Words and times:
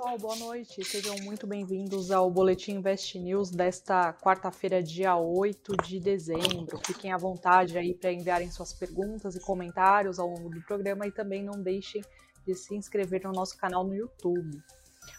pessoal, 0.00 0.18
boa 0.18 0.36
noite. 0.36 0.82
Sejam 0.82 1.14
muito 1.18 1.46
bem-vindos 1.46 2.10
ao 2.10 2.30
Boletim 2.30 2.76
Invest 2.76 3.18
News 3.18 3.50
desta 3.50 4.14
quarta-feira, 4.14 4.82
dia 4.82 5.14
8 5.14 5.76
de 5.84 6.00
dezembro. 6.00 6.80
Fiquem 6.86 7.12
à 7.12 7.18
vontade 7.18 7.76
aí 7.76 7.92
para 7.92 8.10
enviarem 8.10 8.50
suas 8.50 8.72
perguntas 8.72 9.36
e 9.36 9.40
comentários 9.40 10.18
ao 10.18 10.26
longo 10.26 10.48
do 10.48 10.62
programa 10.62 11.06
e 11.06 11.12
também 11.12 11.44
não 11.44 11.62
deixem 11.62 12.02
de 12.46 12.54
se 12.54 12.74
inscrever 12.74 13.24
no 13.24 13.32
nosso 13.32 13.58
canal 13.58 13.84
no 13.84 13.94
YouTube. 13.94 14.62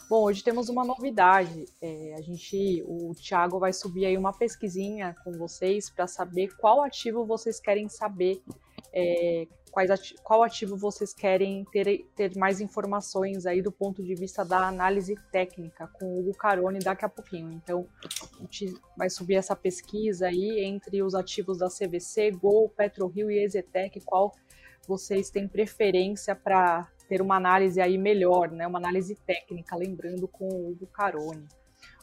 Bom, 0.09 0.23
hoje 0.23 0.43
temos 0.43 0.67
uma 0.67 0.83
novidade. 0.83 1.65
É, 1.79 2.15
a 2.17 2.21
gente, 2.21 2.83
o 2.87 3.13
Thiago 3.13 3.59
vai 3.59 3.73
subir 3.73 4.07
aí 4.07 4.17
uma 4.17 4.33
pesquisinha 4.33 5.15
com 5.23 5.31
vocês 5.33 5.91
para 5.91 6.07
saber 6.07 6.55
qual 6.57 6.81
ativo 6.81 7.23
vocês 7.23 7.59
querem 7.59 7.87
saber 7.87 8.41
é, 8.93 9.47
quais 9.71 9.89
ati 9.89 10.15
qual 10.23 10.43
ativo 10.43 10.75
vocês 10.77 11.13
querem 11.13 11.65
ter, 11.71 12.05
ter 12.15 12.35
mais 12.37 12.59
informações 12.59 13.45
aí 13.45 13.61
do 13.61 13.71
ponto 13.71 14.03
de 14.03 14.13
vista 14.13 14.43
da 14.43 14.67
análise 14.67 15.15
técnica 15.31 15.87
com 15.93 16.05
o 16.05 16.19
Hugo 16.19 16.33
Carone 16.37 16.79
daqui 16.79 17.05
a 17.05 17.09
pouquinho. 17.09 17.51
Então, 17.51 17.87
a 18.37 18.41
gente 18.41 18.73
vai 18.97 19.09
subir 19.09 19.35
essa 19.35 19.55
pesquisa 19.55 20.27
aí 20.27 20.63
entre 20.63 21.01
os 21.01 21.15
ativos 21.15 21.57
da 21.57 21.69
CVC, 21.69 22.31
Gol, 22.31 22.69
PetroRio 22.69 23.31
e 23.31 23.43
Exetec, 23.43 24.01
qual 24.01 24.33
vocês 24.87 25.29
têm 25.29 25.47
preferência 25.47 26.35
para 26.35 26.87
ter 27.07 27.21
uma 27.21 27.35
análise 27.35 27.79
aí 27.79 27.97
melhor, 27.97 28.51
né? 28.51 28.67
Uma 28.67 28.79
análise 28.79 29.15
técnica, 29.15 29.75
lembrando 29.75 30.27
com 30.27 30.47
o 30.47 30.71
Hugo 30.71 30.87
Carone. 30.87 31.47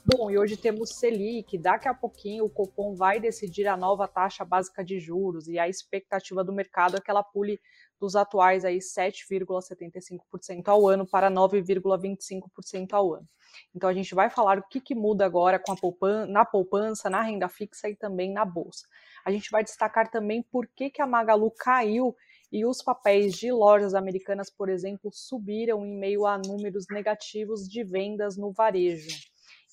Bom, 0.05 0.31
e 0.31 0.39
hoje 0.39 0.57
temos 0.57 0.97
Selic, 0.99 1.59
daqui 1.59 1.89
a 1.89 1.95
pouquinho 1.95 2.45
o 2.45 2.51
Copom 2.51 2.95
vai 2.95 3.21
decidir 3.21 3.67
a 3.67 3.77
nova 3.77 4.09
taxa 4.09 4.45
básica 4.45 4.85
de 4.85 4.99
juros 4.99 5.49
e 5.49 5.59
a 5.59 5.69
expectativa 5.69 6.43
do 6.43 6.53
mercado 6.53 6.97
é 6.97 7.01
que 7.01 7.11
ela 7.11 7.23
pule 7.23 7.61
dos 8.01 8.17
atuais 8.17 8.65
aí 8.65 8.79
7,75% 8.79 10.69
ao 10.69 10.89
ano 10.89 11.07
para 11.07 11.31
9,25% 11.31 12.93
ao 12.93 13.15
ano. 13.15 13.29
Então 13.75 13.89
a 13.89 13.93
gente 13.93 14.15
vai 14.15 14.31
falar 14.31 14.59
o 14.59 14.69
que, 14.69 14.81
que 14.81 14.95
muda 14.95 15.27
agora 15.27 15.59
com 15.59 15.73
a 15.73 16.27
na 16.27 16.45
poupança, 16.45 17.11
na 17.11 17.21
renda 17.21 17.49
fixa 17.49 17.89
e 17.89 17.97
também 17.97 18.33
na 18.33 18.45
bolsa. 18.45 18.87
A 19.25 19.31
gente 19.31 19.51
vai 19.51 19.65
destacar 19.65 20.11
também 20.11 20.43
por 20.43 20.67
que, 20.67 20.91
que 20.91 21.03
a 21.03 21.07
Magalu 21.07 21.51
caiu 21.51 22.15
e 22.51 22.65
os 22.65 22.83
papéis 22.83 23.35
de 23.35 23.53
lojas 23.53 23.95
americanas, 23.95 24.51
por 24.51 24.69
exemplo, 24.69 25.11
subiram 25.13 25.85
em 25.85 25.99
meio 25.99 26.25
a 26.25 26.39
números 26.39 26.87
negativos 26.91 27.69
de 27.69 27.85
vendas 27.85 28.37
no 28.37 28.53
varejo. 28.53 29.09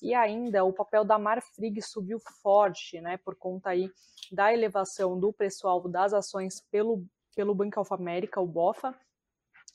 E 0.02 0.14
ainda 0.14 0.64
o 0.64 0.72
papel 0.72 1.04
da 1.04 1.18
Marfrig 1.18 1.80
subiu 1.82 2.18
forte, 2.42 3.00
né, 3.00 3.16
por 3.16 3.34
conta 3.34 3.70
aí 3.70 3.90
da 4.30 4.52
elevação 4.52 5.18
do 5.18 5.32
preço-alvo 5.32 5.88
das 5.88 6.12
ações 6.12 6.60
pelo, 6.70 7.04
pelo 7.34 7.54
Banco 7.54 7.80
of 7.80 7.92
America, 7.92 8.40
o 8.40 8.46
BOFA, 8.46 8.94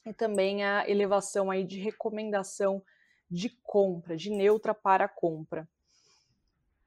e 0.06 0.14
também 0.14 0.64
a 0.64 0.88
elevação 0.90 1.50
aí 1.50 1.64
de 1.64 1.80
recomendação 1.80 2.82
de 3.30 3.50
compra, 3.64 4.16
de 4.16 4.30
neutra 4.30 4.74
para 4.74 5.08
compra. 5.08 5.68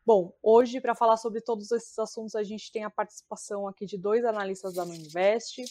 Bom, 0.06 0.34
hoje, 0.42 0.80
para 0.80 0.94
falar 0.94 1.16
sobre 1.16 1.40
todos 1.40 1.72
esses 1.72 1.98
assuntos, 1.98 2.34
a 2.34 2.42
gente 2.42 2.70
tem 2.70 2.84
a 2.84 2.90
participação 2.90 3.66
aqui 3.66 3.86
de 3.86 3.96
dois 3.96 4.24
analistas 4.24 4.74
da 4.74 4.84
Nuinvest, 4.84 5.64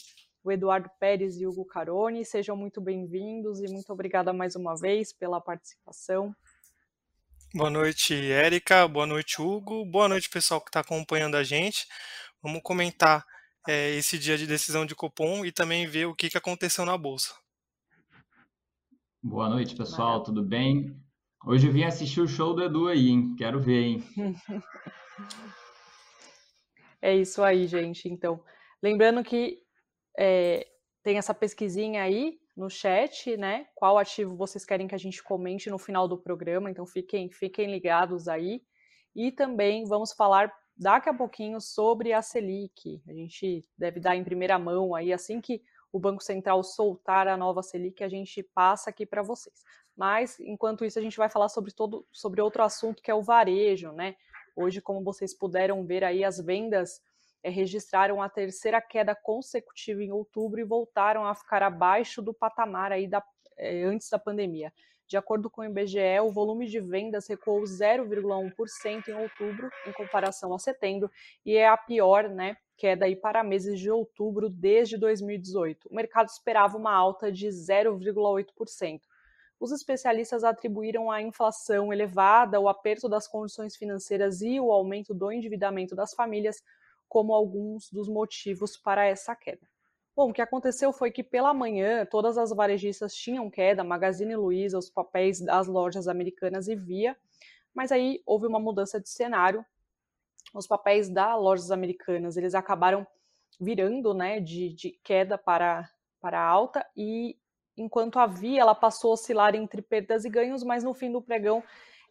o 0.43 0.51
Eduardo 0.51 0.89
Pérez 0.99 1.39
e 1.39 1.45
o 1.45 1.51
Hugo 1.51 1.65
Carone. 1.65 2.25
Sejam 2.25 2.57
muito 2.57 2.81
bem-vindos 2.81 3.61
e 3.61 3.71
muito 3.71 3.93
obrigada 3.93 4.33
mais 4.33 4.55
uma 4.55 4.75
vez 4.75 5.13
pela 5.13 5.39
participação. 5.39 6.35
Boa 7.55 7.69
noite, 7.69 8.15
Érica. 8.15 8.87
Boa 8.87 9.05
noite, 9.05 9.39
Hugo. 9.39 9.85
Boa 9.85 10.09
noite, 10.09 10.27
pessoal 10.27 10.59
que 10.59 10.69
está 10.69 10.79
acompanhando 10.79 11.35
a 11.35 11.43
gente. 11.43 11.85
Vamos 12.41 12.63
comentar 12.63 13.23
é, 13.67 13.91
esse 13.91 14.17
dia 14.17 14.35
de 14.39 14.47
decisão 14.47 14.87
de 14.87 14.95
Copom 14.95 15.45
e 15.45 15.51
também 15.51 15.85
ver 15.85 16.07
o 16.07 16.15
que, 16.15 16.31
que 16.31 16.37
aconteceu 16.37 16.83
na 16.83 16.97
Bolsa. 16.97 17.35
Boa 19.21 19.47
noite, 19.47 19.75
pessoal. 19.75 20.23
Tudo 20.23 20.41
bem? 20.41 20.99
Hoje 21.45 21.67
eu 21.67 21.71
vim 21.71 21.83
assistir 21.83 22.21
o 22.21 22.27
show 22.27 22.55
do 22.55 22.63
Edu 22.63 22.87
aí, 22.87 23.09
hein? 23.09 23.35
Quero 23.37 23.61
ver, 23.61 23.83
hein? 23.83 24.03
é 27.03 27.15
isso 27.15 27.43
aí, 27.43 27.67
gente. 27.67 28.09
Então, 28.09 28.43
lembrando 28.81 29.23
que 29.23 29.59
é, 30.17 30.65
tem 31.03 31.19
essa 31.19 31.35
pesquisinha 31.35 32.01
aí 32.01 32.39
no 32.55 32.69
chat, 32.69 33.35
né? 33.35 33.67
Qual 33.75 33.97
ativo 33.97 34.35
vocês 34.35 34.63
querem 34.63 34.87
que 34.87 34.95
a 34.95 34.99
gente 34.99 35.23
comente 35.23 35.69
no 35.69 35.77
final 35.77 36.07
do 36.07 36.17
programa, 36.17 36.69
então 36.69 36.85
fiquem, 36.85 37.29
fiquem 37.29 37.69
ligados 37.69 38.27
aí. 38.27 38.63
E 39.15 39.31
também 39.31 39.85
vamos 39.85 40.13
falar 40.13 40.53
daqui 40.75 41.09
a 41.09 41.13
pouquinho 41.13 41.59
sobre 41.59 42.13
a 42.13 42.21
Selic. 42.21 43.01
A 43.07 43.13
gente 43.13 43.63
deve 43.77 43.99
dar 43.99 44.15
em 44.15 44.23
primeira 44.23 44.57
mão 44.57 44.95
aí, 44.95 45.13
assim 45.13 45.39
que 45.39 45.61
o 45.91 45.99
Banco 45.99 46.23
Central 46.23 46.63
soltar 46.63 47.27
a 47.27 47.37
nova 47.37 47.61
Selic, 47.61 48.03
a 48.03 48.09
gente 48.09 48.41
passa 48.41 48.89
aqui 48.89 49.05
para 49.05 49.21
vocês. 49.21 49.63
Mas, 49.95 50.39
enquanto 50.39 50.83
isso, 50.83 50.97
a 50.97 51.01
gente 51.01 51.17
vai 51.17 51.29
falar 51.29 51.49
sobre, 51.49 51.71
todo, 51.71 52.07
sobre 52.11 52.41
outro 52.41 52.63
assunto 52.63 53.01
que 53.01 53.11
é 53.11 53.15
o 53.15 53.21
varejo, 53.21 53.91
né? 53.91 54.15
Hoje, 54.55 54.81
como 54.81 55.03
vocês 55.03 55.35
puderam 55.35 55.85
ver 55.85 56.03
aí, 56.03 56.23
as 56.23 56.39
vendas 56.39 56.99
registraram 57.49 58.21
a 58.21 58.29
terceira 58.29 58.81
queda 58.81 59.15
consecutiva 59.15 60.03
em 60.03 60.11
outubro 60.11 60.59
e 60.59 60.63
voltaram 60.63 61.25
a 61.25 61.35
ficar 61.35 61.63
abaixo 61.63 62.21
do 62.21 62.33
patamar 62.33 62.91
aí 62.91 63.07
da, 63.07 63.23
é, 63.57 63.83
antes 63.83 64.09
da 64.09 64.19
pandemia. 64.19 64.71
De 65.07 65.17
acordo 65.17 65.49
com 65.49 65.61
o 65.61 65.65
IBGE, 65.65 66.19
o 66.23 66.31
volume 66.31 66.65
de 66.65 66.79
vendas 66.79 67.27
recuou 67.27 67.61
0,1% 67.61 69.07
em 69.09 69.13
outubro 69.13 69.69
em 69.85 69.91
comparação 69.91 70.53
a 70.53 70.59
setembro 70.59 71.11
e 71.45 71.55
é 71.55 71.67
a 71.67 71.77
pior 71.77 72.29
né, 72.29 72.57
queda 72.77 73.05
aí 73.05 73.15
para 73.15 73.43
meses 73.43 73.79
de 73.79 73.91
outubro 73.91 74.49
desde 74.49 74.97
2018. 74.97 75.87
O 75.89 75.95
mercado 75.95 76.29
esperava 76.29 76.77
uma 76.77 76.93
alta 76.93 77.31
de 77.31 77.47
0,8%. 77.47 79.01
Os 79.59 79.71
especialistas 79.71 80.43
atribuíram 80.43 81.11
a 81.11 81.21
inflação 81.21 81.93
elevada, 81.93 82.59
o 82.59 82.67
aperto 82.67 83.07
das 83.07 83.27
condições 83.27 83.75
financeiras 83.75 84.41
e 84.41 84.59
o 84.59 84.71
aumento 84.71 85.13
do 85.13 85.31
endividamento 85.31 85.95
das 85.95 86.13
famílias 86.13 86.61
como 87.13 87.31
alguns 87.31 87.91
dos 87.91 88.09
motivos 88.09 88.75
para 88.75 89.05
essa 89.05 89.35
queda. 89.35 89.69
Bom, 90.15 90.31
o 90.31 90.33
que 90.33 90.41
aconteceu 90.41 90.91
foi 90.91 91.11
que 91.11 91.21
pela 91.21 91.53
manhã 91.53 92.07
todas 92.07 92.39
as 92.39 92.49
varejistas 92.49 93.13
tinham 93.13 93.51
queda, 93.51 93.83
Magazine 93.83 94.35
Luiza, 94.35 94.79
os 94.79 94.89
papéis 94.89 95.39
das 95.39 95.67
lojas 95.67 96.07
americanas 96.07 96.67
e 96.67 96.75
Via, 96.75 97.15
mas 97.71 97.91
aí 97.91 98.19
houve 98.25 98.47
uma 98.47 98.59
mudança 98.59 98.99
de 98.99 99.07
cenário. 99.09 99.63
Os 100.55 100.65
papéis 100.65 101.07
das 101.07 101.39
lojas 101.39 101.69
americanas 101.69 102.35
eles 102.35 102.55
acabaram 102.55 103.05
virando, 103.61 104.15
né, 104.15 104.39
de, 104.39 104.73
de 104.73 104.89
queda 105.03 105.37
para 105.37 105.87
para 106.19 106.41
alta 106.41 106.83
e 106.97 107.37
enquanto 107.77 108.17
a 108.17 108.25
Via 108.25 108.61
ela 108.61 108.73
passou 108.73 109.11
a 109.11 109.13
oscilar 109.13 109.53
entre 109.53 109.83
perdas 109.83 110.25
e 110.25 110.29
ganhos, 110.29 110.63
mas 110.63 110.83
no 110.83 110.95
fim 110.95 111.11
do 111.11 111.21
pregão 111.21 111.61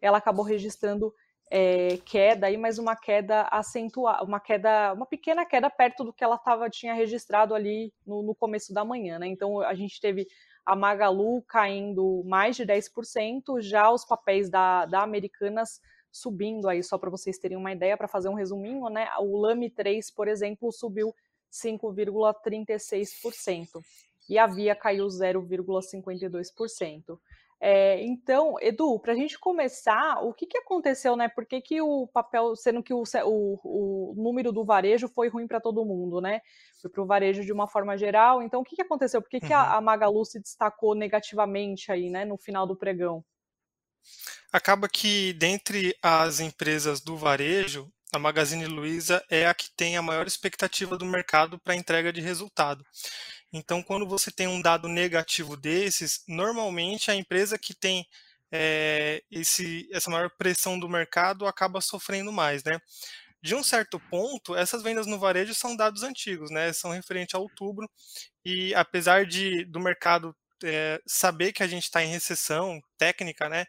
ela 0.01 0.17
acabou 0.17 0.45
registrando 0.45 1.13
é, 1.55 1.99
queda 2.03 2.47
aí, 2.47 2.57
mas 2.57 2.79
uma 2.79 2.95
queda 2.95 3.43
acentuada, 3.43 4.23
uma 4.23 4.39
queda, 4.39 4.91
uma 4.93 5.05
pequena 5.05 5.45
queda 5.45 5.69
perto 5.69 6.03
do 6.03 6.11
que 6.11 6.23
ela 6.23 6.35
tava, 6.35 6.67
tinha 6.67 6.95
registrado 6.95 7.53
ali 7.53 7.93
no, 8.07 8.23
no 8.23 8.33
começo 8.33 8.73
da 8.73 8.83
manhã, 8.83 9.19
né? 9.19 9.27
Então 9.27 9.61
a 9.61 9.75
gente 9.75 10.01
teve 10.01 10.27
a 10.65 10.75
Magalu 10.75 11.43
caindo 11.43 12.23
mais 12.25 12.55
de 12.55 12.65
10%, 12.65 13.61
já 13.61 13.91
os 13.91 14.03
papéis 14.03 14.49
da, 14.49 14.87
da 14.87 15.03
Americanas 15.03 15.79
subindo 16.11 16.67
aí, 16.67 16.81
só 16.81 16.97
para 16.97 17.11
vocês 17.11 17.37
terem 17.37 17.55
uma 17.55 17.71
ideia, 17.71 17.95
para 17.95 18.07
fazer 18.07 18.29
um 18.29 18.33
resuminho, 18.33 18.89
né? 18.89 19.07
O 19.19 19.37
Lame 19.37 19.69
3, 19.69 20.09
por 20.09 20.27
exemplo, 20.27 20.71
subiu 20.71 21.13
5,36% 21.51 23.79
e 24.27 24.39
a 24.39 24.47
Via 24.47 24.75
caiu 24.75 25.05
0,52%. 25.05 27.19
É, 27.65 28.03
então, 28.03 28.57
Edu, 28.59 28.99
para 28.99 29.13
a 29.13 29.15
gente 29.15 29.39
começar, 29.39 30.21
o 30.21 30.33
que, 30.33 30.45
que 30.45 30.57
aconteceu, 30.57 31.15
né? 31.15 31.29
Por 31.29 31.45
que, 31.45 31.61
que 31.61 31.81
o 31.81 32.05
papel, 32.07 32.57
sendo 32.57 32.83
que 32.83 32.93
o, 32.93 33.03
o, 33.23 33.59
o 33.63 34.13
número 34.21 34.51
do 34.51 34.65
varejo 34.65 35.07
foi 35.07 35.29
ruim 35.29 35.47
para 35.47 35.61
todo 35.61 35.85
mundo, 35.85 36.19
né? 36.19 36.41
Foi 36.81 36.91
para 36.91 37.01
o 37.01 37.05
varejo 37.05 37.41
de 37.41 37.53
uma 37.53 37.65
forma 37.65 37.97
geral. 37.97 38.43
Então, 38.43 38.59
o 38.59 38.65
que, 38.65 38.75
que 38.75 38.81
aconteceu? 38.81 39.21
Por 39.21 39.29
que, 39.29 39.39
que 39.39 39.53
a, 39.53 39.63
uhum. 39.63 39.77
a 39.77 39.81
Magalu 39.81 40.25
se 40.25 40.41
destacou 40.41 40.93
negativamente 40.93 41.89
aí, 41.89 42.09
né, 42.09 42.25
no 42.25 42.37
final 42.37 42.67
do 42.67 42.75
pregão? 42.75 43.23
Acaba 44.51 44.89
que, 44.89 45.31
dentre 45.31 45.95
as 46.03 46.41
empresas 46.41 46.99
do 46.99 47.15
varejo, 47.15 47.89
a 48.11 48.19
Magazine 48.19 48.65
Luiza 48.65 49.23
é 49.29 49.47
a 49.47 49.53
que 49.53 49.71
tem 49.75 49.95
a 49.95 50.01
maior 50.01 50.27
expectativa 50.27 50.97
do 50.97 51.05
mercado 51.05 51.57
para 51.57 51.75
entrega 51.75 52.11
de 52.11 52.19
resultado. 52.19 52.85
Então, 53.53 53.83
quando 53.83 54.07
você 54.07 54.31
tem 54.31 54.47
um 54.47 54.61
dado 54.61 54.87
negativo 54.87 55.55
desses, 55.55 56.23
normalmente 56.27 57.11
a 57.11 57.15
empresa 57.15 57.57
que 57.57 57.73
tem 57.73 58.05
é, 58.51 59.23
esse, 59.31 59.87
essa 59.91 60.09
maior 60.11 60.29
pressão 60.37 60.79
do 60.79 60.89
mercado 60.89 61.45
acaba 61.45 61.79
sofrendo 61.79 62.31
mais, 62.31 62.63
né? 62.63 62.79
De 63.41 63.55
um 63.55 63.63
certo 63.63 63.99
ponto, 64.09 64.55
essas 64.55 64.81
vendas 64.83 65.05
no 65.07 65.19
varejo 65.19 65.53
são 65.53 65.75
dados 65.75 66.03
antigos, 66.03 66.49
né? 66.51 66.73
São 66.73 66.91
referentes 66.91 67.35
a 67.35 67.39
outubro 67.39 67.89
e 68.45 68.73
apesar 68.75 69.25
de 69.25 69.65
do 69.65 69.79
mercado 69.79 70.35
é, 70.63 71.01
saber 71.05 71.53
que 71.53 71.63
a 71.63 71.67
gente 71.67 71.83
está 71.83 72.03
em 72.03 72.09
recessão 72.09 72.81
técnica, 72.97 73.49
né? 73.49 73.65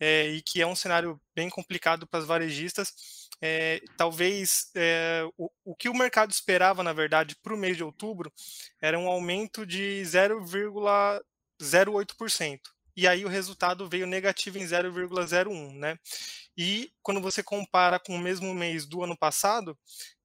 É, 0.00 0.28
e 0.28 0.42
que 0.42 0.60
é 0.62 0.66
um 0.66 0.76
cenário 0.76 1.20
bem 1.34 1.50
complicado 1.50 2.06
para 2.06 2.20
as 2.20 2.26
varejistas, 2.26 2.92
é, 3.40 3.80
talvez 3.96 4.70
é, 4.74 5.24
o, 5.36 5.50
o, 5.64 5.76
que 5.76 5.88
o 5.88 5.94
mercado 5.94 6.30
esperava, 6.30 6.82
na 6.82 6.92
verdade, 6.92 7.36
para 7.42 7.54
o 7.54 7.56
mês 7.56 7.76
de 7.76 7.84
outubro 7.84 8.32
era 8.80 8.98
um 8.98 9.08
aumento 9.08 9.66
de 9.66 10.02
0,08%. 10.04 12.60
e 12.96 13.06
aí 13.06 13.24
o 13.24 13.28
resultado 13.28 13.88
veio 13.88 14.06
negativo 14.06 14.58
em 14.58 14.64
0,01, 14.64 15.78
né? 15.78 15.98
E 16.56 16.90
quando 17.02 17.20
você 17.20 17.42
compara 17.42 17.98
com 17.98 18.14
o 18.14 18.18
mesmo 18.18 18.54
mês 18.54 18.86
do 18.86 19.02
ano 19.04 19.16
passado, 19.16 19.78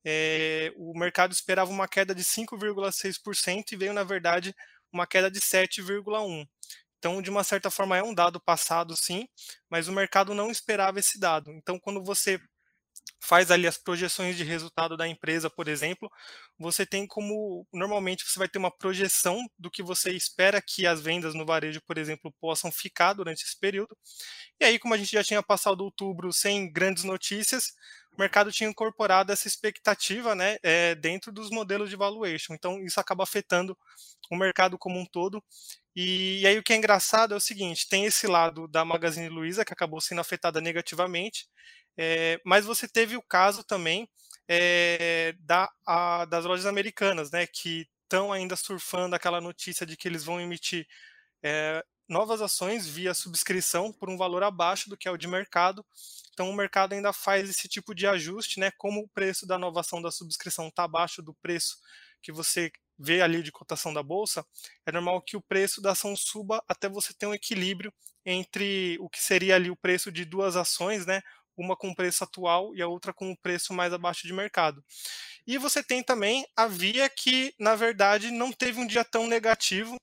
é, 0.05 0.71
o 0.77 0.97
mercado 0.97 1.33
esperava 1.33 1.69
uma 1.69 1.87
queda 1.87 2.15
de 2.15 2.23
5,6% 2.23 3.73
e 3.73 3.75
veio, 3.75 3.93
na 3.93 4.03
verdade, 4.03 4.55
uma 4.91 5.05
queda 5.05 5.29
de 5.29 5.39
7,1%. 5.39 6.47
Então, 6.97 7.21
de 7.21 7.31
uma 7.31 7.43
certa 7.43 7.71
forma, 7.71 7.97
é 7.97 8.03
um 8.03 8.13
dado 8.13 8.39
passado, 8.39 8.95
sim, 8.95 9.27
mas 9.69 9.87
o 9.87 9.91
mercado 9.91 10.35
não 10.35 10.51
esperava 10.51 10.99
esse 10.99 11.19
dado. 11.19 11.51
Então, 11.51 11.79
quando 11.79 12.03
você 12.03 12.39
faz 13.21 13.51
ali 13.51 13.67
as 13.67 13.77
projeções 13.77 14.35
de 14.35 14.43
resultado 14.43 14.97
da 14.97 15.07
empresa, 15.07 15.49
por 15.49 15.67
exemplo, 15.67 16.11
você 16.57 16.85
tem 16.85 17.05
como 17.05 17.65
normalmente 17.71 18.25
você 18.27 18.39
vai 18.39 18.49
ter 18.49 18.57
uma 18.57 18.75
projeção 18.75 19.47
do 19.57 19.69
que 19.69 19.83
você 19.83 20.11
espera 20.11 20.61
que 20.61 20.87
as 20.87 21.01
vendas 21.01 21.35
no 21.35 21.45
varejo, 21.45 21.81
por 21.85 21.97
exemplo, 21.97 22.33
possam 22.41 22.71
ficar 22.71 23.13
durante 23.13 23.43
esse 23.43 23.57
período. 23.57 23.95
E 24.59 24.65
aí, 24.65 24.79
como 24.79 24.93
a 24.93 24.97
gente 24.97 25.11
já 25.11 25.23
tinha 25.23 25.41
passado 25.43 25.81
outubro 25.81 26.33
sem 26.33 26.71
grandes 26.71 27.03
notícias, 27.03 27.73
o 28.17 28.19
mercado 28.19 28.51
tinha 28.51 28.69
incorporado 28.69 29.31
essa 29.31 29.47
expectativa, 29.47 30.35
né, 30.35 30.57
é, 30.63 30.95
dentro 30.95 31.31
dos 31.31 31.49
modelos 31.49 31.89
de 31.89 31.95
valuation. 31.95 32.53
Então, 32.53 32.83
isso 32.83 32.99
acaba 32.99 33.23
afetando 33.23 33.77
o 34.29 34.35
mercado 34.35 34.77
como 34.77 34.99
um 34.99 35.05
todo. 35.05 35.43
E, 35.95 36.41
e 36.41 36.47
aí 36.47 36.57
o 36.57 36.63
que 36.63 36.73
é 36.73 36.75
engraçado 36.75 37.33
é 37.33 37.37
o 37.37 37.39
seguinte: 37.39 37.87
tem 37.87 38.05
esse 38.05 38.27
lado 38.27 38.67
da 38.67 38.83
Magazine 38.83 39.29
Luiza 39.29 39.65
que 39.65 39.73
acabou 39.73 40.01
sendo 40.01 40.21
afetada 40.21 40.59
negativamente 40.61 41.47
é, 42.03 42.41
mas 42.43 42.65
você 42.65 42.87
teve 42.87 43.15
o 43.15 43.21
caso 43.21 43.63
também 43.63 44.09
é, 44.47 45.35
da, 45.41 45.71
a, 45.85 46.25
das 46.25 46.45
lojas 46.45 46.65
americanas, 46.65 47.29
né, 47.29 47.45
que 47.45 47.87
estão 48.01 48.33
ainda 48.33 48.55
surfando 48.55 49.15
aquela 49.15 49.39
notícia 49.39 49.85
de 49.85 49.95
que 49.95 50.07
eles 50.07 50.23
vão 50.23 50.41
emitir 50.41 50.87
é, 51.43 51.85
novas 52.09 52.41
ações 52.41 52.87
via 52.87 53.13
subscrição 53.13 53.93
por 53.93 54.09
um 54.09 54.17
valor 54.17 54.41
abaixo 54.41 54.89
do 54.89 54.97
que 54.97 55.07
é 55.07 55.11
o 55.11 55.17
de 55.17 55.27
mercado. 55.27 55.85
Então 56.33 56.49
o 56.49 56.55
mercado 56.55 56.93
ainda 56.93 57.13
faz 57.13 57.47
esse 57.47 57.67
tipo 57.67 57.93
de 57.93 58.07
ajuste, 58.07 58.59
né? 58.59 58.71
Como 58.79 59.01
o 59.01 59.07
preço 59.09 59.45
da 59.45 59.55
inovação 59.55 60.01
da 60.01 60.09
subscrição 60.09 60.69
está 60.69 60.85
abaixo 60.85 61.21
do 61.21 61.35
preço 61.35 61.77
que 62.19 62.31
você 62.31 62.71
vê 62.97 63.21
ali 63.21 63.43
de 63.43 63.51
cotação 63.51 63.93
da 63.93 64.01
bolsa, 64.01 64.43
é 64.85 64.91
normal 64.91 65.21
que 65.21 65.37
o 65.37 65.41
preço 65.41 65.81
da 65.81 65.91
ação 65.91 66.15
suba 66.15 66.63
até 66.67 66.89
você 66.89 67.13
ter 67.13 67.27
um 67.27 67.33
equilíbrio 67.33 67.93
entre 68.25 68.97
o 68.99 69.09
que 69.09 69.21
seria 69.21 69.55
ali 69.55 69.71
o 69.71 69.75
preço 69.75 70.11
de 70.11 70.23
duas 70.25 70.55
ações, 70.55 71.05
né? 71.05 71.21
Uma 71.61 71.75
com 71.75 71.89
o 71.89 71.95
preço 71.95 72.23
atual 72.23 72.75
e 72.75 72.81
a 72.81 72.87
outra 72.87 73.13
com 73.13 73.31
o 73.31 73.37
preço 73.37 73.73
mais 73.73 73.93
abaixo 73.93 74.27
de 74.27 74.33
mercado. 74.33 74.83
E 75.45 75.57
você 75.57 75.83
tem 75.83 76.03
também 76.03 76.45
a 76.55 76.67
Via 76.67 77.09
que, 77.09 77.53
na 77.59 77.75
verdade, 77.75 78.31
não 78.31 78.51
teve 78.51 78.79
um 78.79 78.87
dia 78.87 79.05
tão 79.05 79.27
negativo. 79.27 79.95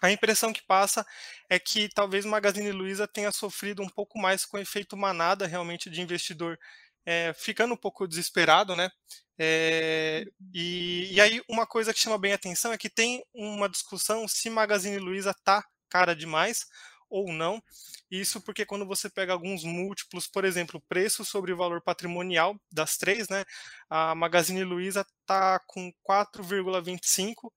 A 0.00 0.10
impressão 0.10 0.52
que 0.52 0.62
passa 0.62 1.06
é 1.48 1.58
que 1.58 1.88
talvez 1.88 2.24
Magazine 2.24 2.72
Luiza 2.72 3.06
tenha 3.06 3.30
sofrido 3.30 3.82
um 3.82 3.88
pouco 3.88 4.18
mais 4.18 4.44
com 4.44 4.56
o 4.56 4.60
efeito 4.60 4.96
manada 4.96 5.46
realmente 5.46 5.88
de 5.88 6.00
investidor 6.00 6.58
é, 7.04 7.32
ficando 7.34 7.74
um 7.74 7.76
pouco 7.76 8.06
desesperado, 8.06 8.74
né? 8.76 8.90
É, 9.38 10.24
e, 10.52 11.14
e, 11.14 11.20
aí 11.20 11.42
uma 11.48 11.66
coisa 11.66 11.92
que 11.92 11.98
chama 11.98 12.18
bem 12.18 12.32
a 12.32 12.36
atenção 12.36 12.72
é 12.72 12.78
que 12.78 12.90
tem 12.90 13.24
uma 13.34 13.68
discussão 13.68 14.28
se 14.28 14.50
Magazine 14.50 14.98
Luiza 14.98 15.34
tá 15.42 15.64
cara 15.88 16.14
demais 16.14 16.66
ou 17.12 17.30
não. 17.30 17.62
Isso 18.10 18.40
porque 18.40 18.64
quando 18.64 18.86
você 18.86 19.08
pega 19.10 19.32
alguns 19.34 19.62
múltiplos, 19.62 20.26
por 20.26 20.44
exemplo, 20.44 20.82
preço 20.88 21.24
sobre 21.24 21.54
valor 21.54 21.82
patrimonial 21.82 22.58
das 22.72 22.96
três, 22.96 23.28
né? 23.28 23.44
A 23.88 24.14
Magazine 24.14 24.64
Luiza 24.64 25.06
está 25.20 25.60
com 25.66 25.92
4,25 26.08 27.46
uh, 27.46 27.50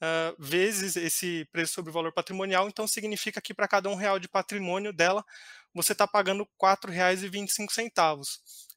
ah, 0.00 0.34
vezes 0.38 0.96
esse 0.96 1.46
preço 1.52 1.74
sobre 1.74 1.92
valor 1.92 2.12
patrimonial, 2.12 2.68
então 2.68 2.86
significa 2.86 3.40
que 3.40 3.52
para 3.52 3.68
cada 3.68 3.88
um 3.88 3.96
real 3.96 4.18
de 4.18 4.28
patrimônio 4.28 4.92
dela, 4.92 5.24
você 5.74 5.92
está 5.92 6.06
pagando 6.06 6.44
R$ 6.44 6.48
4,25. 6.60 8.22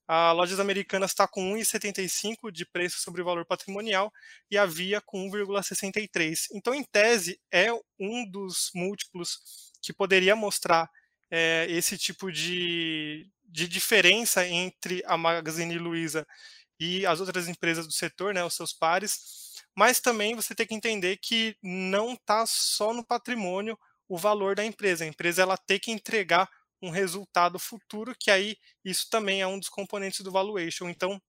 A 0.05 0.33
Lojas 0.33 0.59
Americanas 0.59 1.11
está 1.11 1.27
com 1.27 1.53
1,75 1.53 2.51
de 2.51 2.65
preço 2.65 2.99
sobre 2.99 3.23
valor 3.23 3.45
patrimonial 3.45 4.11
e 4.51 4.57
a 4.57 4.65
Via 4.65 4.99
com 4.99 5.29
1,63. 5.29 6.47
Então, 6.53 6.73
em 6.75 6.83
tese, 6.83 7.39
é 7.51 7.71
um 7.97 8.29
dos 8.29 8.69
múltiplos 8.75 9.71
que 9.83 9.93
poderia 9.93 10.35
mostrar 10.35 10.89
é, 11.29 11.67
esse 11.69 11.97
tipo 11.97 12.31
de, 12.31 13.29
de 13.43 13.67
diferença 13.67 14.47
entre 14.47 15.03
a 15.05 15.17
Magazine 15.17 15.77
Luiza 15.77 16.25
e 16.79 17.05
as 17.05 17.19
outras 17.19 17.47
empresas 17.47 17.85
do 17.85 17.93
setor, 17.93 18.33
né, 18.33 18.43
os 18.43 18.55
seus 18.55 18.73
pares, 18.73 19.53
mas 19.75 19.99
também 19.99 20.35
você 20.35 20.55
tem 20.55 20.65
que 20.65 20.73
entender 20.73 21.17
que 21.17 21.55
não 21.61 22.13
está 22.13 22.45
só 22.47 22.93
no 22.93 23.05
patrimônio 23.05 23.77
o 24.07 24.17
valor 24.17 24.55
da 24.55 24.65
empresa. 24.65 25.03
A 25.03 25.07
empresa 25.07 25.41
ela 25.41 25.57
tem 25.57 25.79
que 25.79 25.91
entregar 25.91 26.49
um 26.81 26.89
resultado 26.89 27.57
futuro, 27.57 28.15
que 28.19 28.29
aí 28.29 28.57
isso 28.83 29.07
também 29.09 29.41
é 29.41 29.47
um 29.47 29.57
dos 29.57 29.69
componentes 29.69 30.21
do 30.21 30.31
valuation. 30.31 30.89
Então, 30.89 31.21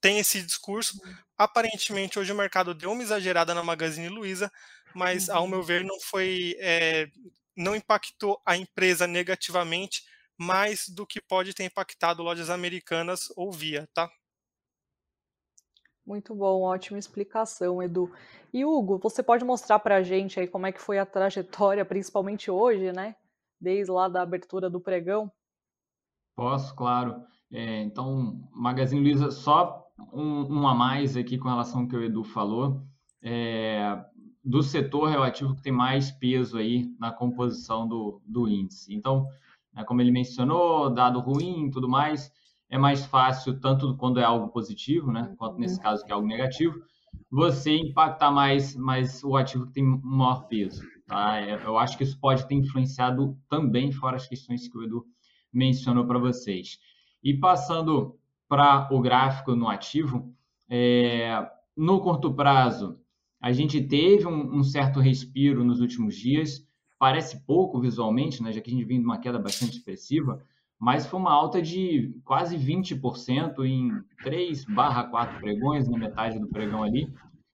tem 0.00 0.18
esse 0.18 0.42
discurso. 0.42 1.00
Uhum. 1.04 1.14
Aparentemente, 1.38 2.18
hoje 2.18 2.32
o 2.32 2.34
mercado 2.34 2.74
deu 2.74 2.92
uma 2.92 3.02
exagerada 3.02 3.54
na 3.54 3.62
Magazine 3.62 4.08
Luiza, 4.08 4.50
mas, 4.94 5.28
ao 5.28 5.46
meu 5.46 5.60
uhum. 5.60 5.64
ver, 5.64 5.84
não 5.84 6.00
foi 6.00 6.56
é, 6.58 7.08
não 7.60 7.76
impactou 7.76 8.40
a 8.44 8.56
empresa 8.56 9.06
negativamente 9.06 10.02
mais 10.36 10.88
do 10.88 11.06
que 11.06 11.20
pode 11.20 11.52
ter 11.52 11.64
impactado 11.64 12.22
lojas 12.22 12.48
americanas 12.48 13.30
ou 13.36 13.52
via, 13.52 13.86
tá? 13.92 14.10
Muito 16.04 16.34
bom, 16.34 16.62
ótima 16.62 16.98
explicação, 16.98 17.82
Edu. 17.82 18.10
E 18.52 18.64
Hugo, 18.64 18.98
você 18.98 19.22
pode 19.22 19.44
mostrar 19.44 19.78
para 19.78 19.96
a 19.96 20.02
gente 20.02 20.40
aí 20.40 20.48
como 20.48 20.66
é 20.66 20.72
que 20.72 20.80
foi 20.80 20.98
a 20.98 21.04
trajetória, 21.04 21.84
principalmente 21.84 22.50
hoje, 22.50 22.90
né? 22.90 23.14
Desde 23.60 23.92
lá 23.92 24.08
da 24.08 24.22
abertura 24.22 24.70
do 24.70 24.80
pregão? 24.80 25.30
Posso, 26.34 26.74
claro. 26.74 27.22
É, 27.52 27.82
então, 27.82 28.40
Magazine 28.50 29.02
Luiza, 29.02 29.30
só 29.30 29.86
um, 30.12 30.60
um, 30.60 30.66
a 30.66 30.74
mais 30.74 31.16
aqui 31.16 31.36
com 31.36 31.48
relação 31.48 31.82
ao 31.82 31.88
que 31.88 31.96
o 31.96 32.02
Edu 32.02 32.24
falou. 32.24 32.82
É, 33.22 34.02
do 34.42 34.62
setor 34.62 35.08
relativo 35.08 35.54
que 35.54 35.62
tem 35.62 35.72
mais 35.72 36.10
peso 36.10 36.56
aí 36.56 36.94
na 36.98 37.12
composição 37.12 37.86
do, 37.86 38.20
do 38.24 38.48
índice. 38.48 38.94
Então, 38.94 39.26
né, 39.72 39.84
como 39.84 40.00
ele 40.00 40.10
mencionou, 40.10 40.90
dado 40.90 41.20
ruim 41.20 41.66
e 41.66 41.70
tudo 41.70 41.88
mais, 41.88 42.32
é 42.68 42.78
mais 42.78 43.04
fácil, 43.04 43.60
tanto 43.60 43.96
quando 43.96 44.20
é 44.20 44.24
algo 44.24 44.48
positivo, 44.48 45.12
né, 45.12 45.34
quanto 45.36 45.58
nesse 45.58 45.76
uhum. 45.76 45.82
caso 45.82 46.04
que 46.04 46.10
é 46.10 46.14
algo 46.14 46.26
negativo, 46.26 46.80
você 47.30 47.76
impactar 47.76 48.30
mais, 48.30 48.74
mais 48.76 49.22
o 49.22 49.36
ativo 49.36 49.66
que 49.66 49.72
tem 49.72 49.84
maior 49.84 50.46
peso. 50.46 50.82
Tá? 51.06 51.40
É, 51.40 51.54
eu 51.64 51.76
acho 51.76 51.98
que 51.98 52.04
isso 52.04 52.18
pode 52.18 52.46
ter 52.46 52.54
influenciado 52.54 53.36
também, 53.48 53.92
fora 53.92 54.16
as 54.16 54.26
questões 54.26 54.68
que 54.68 54.78
o 54.78 54.82
Edu 54.82 55.04
mencionou 55.52 56.06
para 56.06 56.18
vocês. 56.18 56.78
E 57.22 57.34
passando 57.34 58.16
para 58.48 58.88
o 58.92 59.00
gráfico 59.00 59.54
no 59.54 59.68
ativo, 59.68 60.32
é, 60.68 61.48
no 61.76 62.00
curto 62.00 62.32
prazo, 62.32 62.99
a 63.40 63.52
gente 63.52 63.80
teve 63.82 64.26
um, 64.26 64.58
um, 64.58 64.62
certo 64.62 65.00
respiro 65.00 65.64
nos 65.64 65.80
últimos 65.80 66.14
dias, 66.14 66.66
parece 66.98 67.44
pouco 67.46 67.80
visualmente, 67.80 68.42
né, 68.42 68.52
já 68.52 68.60
que 68.60 68.70
a 68.70 68.72
gente 68.72 68.84
vem 68.84 68.98
de 68.98 69.04
uma 69.04 69.18
queda 69.18 69.38
bastante 69.38 69.78
expressiva, 69.78 70.42
mas 70.78 71.06
foi 71.06 71.18
uma 71.18 71.32
alta 71.32 71.60
de 71.60 72.14
quase 72.24 72.56
20% 72.56 73.64
em 73.64 73.90
3 74.22 74.64
barra 74.66 75.04
4 75.04 75.38
pregões, 75.40 75.88
na 75.88 75.98
metade 75.98 76.38
do 76.38 76.48
pregão 76.48 76.82
ali. 76.82 77.12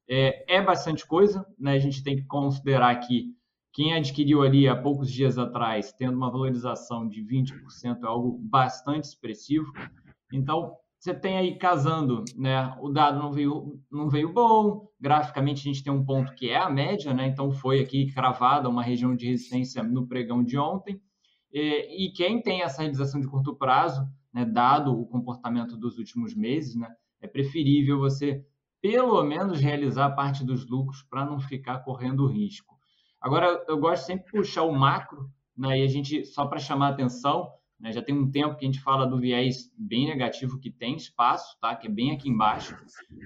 É, 0.09 0.57
é 0.57 0.63
bastante 0.63 1.05
coisa, 1.07 1.45
né? 1.59 1.73
a 1.73 1.79
gente 1.79 2.03
tem 2.03 2.17
que 2.17 2.25
considerar 2.25 2.95
que 3.01 3.35
quem 3.73 3.93
adquiriu 3.93 4.43
ali 4.43 4.67
há 4.67 4.75
poucos 4.75 5.13
dias 5.13 5.37
atrás, 5.37 5.93
tendo 5.93 6.17
uma 6.17 6.31
valorização 6.31 7.07
de 7.07 7.23
20%, 7.23 8.03
é 8.03 8.07
algo 8.07 8.39
bastante 8.41 9.05
expressivo. 9.05 9.71
Então, 10.33 10.77
você 11.07 11.15
tem 11.15 11.39
aí 11.39 11.57
casando, 11.57 12.25
né? 12.37 12.77
O 12.81 12.89
dado 12.89 13.21
não 13.21 13.33
veio, 13.33 13.81
não 13.91 14.09
veio 14.09 14.33
bom. 14.33 14.89
Graficamente 15.01 15.61
a 15.61 15.73
gente 15.73 15.85
tem 15.85 15.93
um 15.93 16.05
ponto 16.05 16.35
que 16.35 16.51
é 16.51 16.57
a 16.57 16.69
média, 16.69 17.15
né? 17.15 17.29
Então 17.29 17.53
foi 17.53 17.81
aqui 17.81 18.13
cravada 18.13 18.69
uma 18.69 18.83
região 18.83 19.15
de 19.15 19.27
resistência 19.27 19.85
no 19.85 20.09
pregão 20.09 20.43
de 20.43 20.59
ontem. 20.59 21.01
E, 21.53 22.07
e 22.07 22.13
quem 22.13 22.43
tem 22.43 22.63
essa 22.63 22.83
realização 22.83 23.21
de 23.21 23.29
curto 23.29 23.55
prazo, 23.55 24.05
né? 24.35 24.45
Dado 24.45 25.01
o 25.01 25.07
comportamento 25.07 25.77
dos 25.77 25.97
últimos 25.97 26.35
meses, 26.35 26.75
né? 26.75 26.89
É 27.21 27.29
preferível 27.29 28.01
você 28.01 28.45
pelo 28.83 29.23
menos 29.23 29.61
realizar 29.61 30.11
parte 30.11 30.45
dos 30.45 30.69
lucros 30.69 31.05
para 31.09 31.25
não 31.25 31.39
ficar 31.39 31.85
correndo 31.85 32.27
risco. 32.27 32.75
Agora 33.21 33.65
eu 33.69 33.79
gosto 33.79 34.07
sempre 34.07 34.25
de 34.25 34.33
puxar 34.33 34.65
o 34.65 34.73
macro, 34.73 35.31
né? 35.57 35.79
E 35.79 35.85
a 35.85 35.89
gente 35.89 36.25
só 36.25 36.47
para 36.47 36.59
chamar 36.59 36.89
a 36.89 36.91
atenção 36.91 37.49
né? 37.79 37.93
Já 37.93 38.03
tem 38.03 38.15
um 38.15 38.31
tempo 38.31 38.57
que 38.57 38.65
a 38.65 38.69
gente 38.69 38.81
fala 38.81 39.07
do 39.07 39.19
viés 39.19 39.71
bem 39.77 40.07
negativo 40.07 40.59
que 40.59 40.71
tem 40.71 40.97
espaço, 40.97 41.57
tá? 41.61 41.75
que 41.77 41.87
é 41.87 41.91
bem 41.91 42.13
aqui 42.13 42.29
embaixo. 42.29 42.77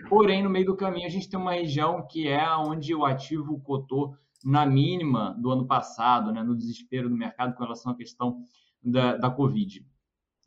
Porém, 0.09 0.43
no 0.43 0.51
meio 0.51 0.67
do 0.67 0.77
caminho, 0.77 1.07
a 1.07 1.11
gente 1.11 1.29
tem 1.29 1.39
uma 1.39 1.53
região 1.53 2.07
que 2.07 2.27
é 2.29 2.49
onde 2.57 2.95
o 2.95 3.05
ativo 3.05 3.61
cotou 3.61 4.15
na 4.45 4.67
mínima 4.67 5.37
do 5.39 5.51
ano 5.51 5.67
passado, 5.67 6.33
né? 6.33 6.43
no 6.43 6.57
desespero 6.57 7.09
do 7.09 7.17
mercado 7.17 7.55
com 7.55 7.63
relação 7.63 7.93
à 7.93 7.97
questão 7.97 8.43
da, 8.83 9.17
da 9.17 9.31
Covid. 9.31 9.87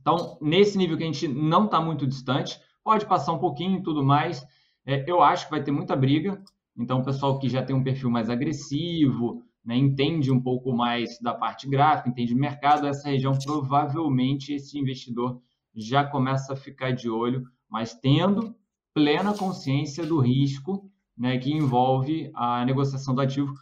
Então, 0.01 0.37
nesse 0.41 0.77
nível 0.77 0.97
que 0.97 1.03
a 1.03 1.07
gente 1.07 1.27
não 1.27 1.65
está 1.65 1.79
muito 1.79 2.05
distante, 2.05 2.59
pode 2.83 3.05
passar 3.05 3.31
um 3.31 3.39
pouquinho 3.39 3.79
e 3.79 3.83
tudo 3.83 4.03
mais. 4.03 4.45
É, 4.85 5.09
eu 5.09 5.23
acho 5.23 5.45
que 5.45 5.51
vai 5.51 5.63
ter 5.63 5.71
muita 5.71 5.95
briga. 5.95 6.43
Então, 6.77 6.99
o 6.99 7.05
pessoal 7.05 7.39
que 7.39 7.47
já 7.47 7.63
tem 7.63 7.75
um 7.75 7.83
perfil 7.83 8.09
mais 8.09 8.29
agressivo, 8.29 9.43
né, 9.63 9.75
entende 9.75 10.31
um 10.31 10.41
pouco 10.41 10.73
mais 10.73 11.19
da 11.19 11.33
parte 11.33 11.67
gráfica, 11.67 12.09
entende 12.09 12.35
mercado, 12.35 12.87
essa 12.87 13.09
região 13.09 13.33
provavelmente 13.37 14.53
esse 14.53 14.77
investidor 14.77 15.41
já 15.75 16.03
começa 16.03 16.53
a 16.53 16.55
ficar 16.55 16.91
de 16.91 17.09
olho, 17.09 17.43
mas 17.69 17.93
tendo 17.93 18.55
plena 18.93 19.35
consciência 19.35 20.05
do 20.05 20.19
risco 20.19 20.89
né, 21.17 21.37
que 21.37 21.51
envolve 21.51 22.31
a 22.35 22.65
negociação 22.65 23.15
do 23.15 23.21
ativo 23.21 23.53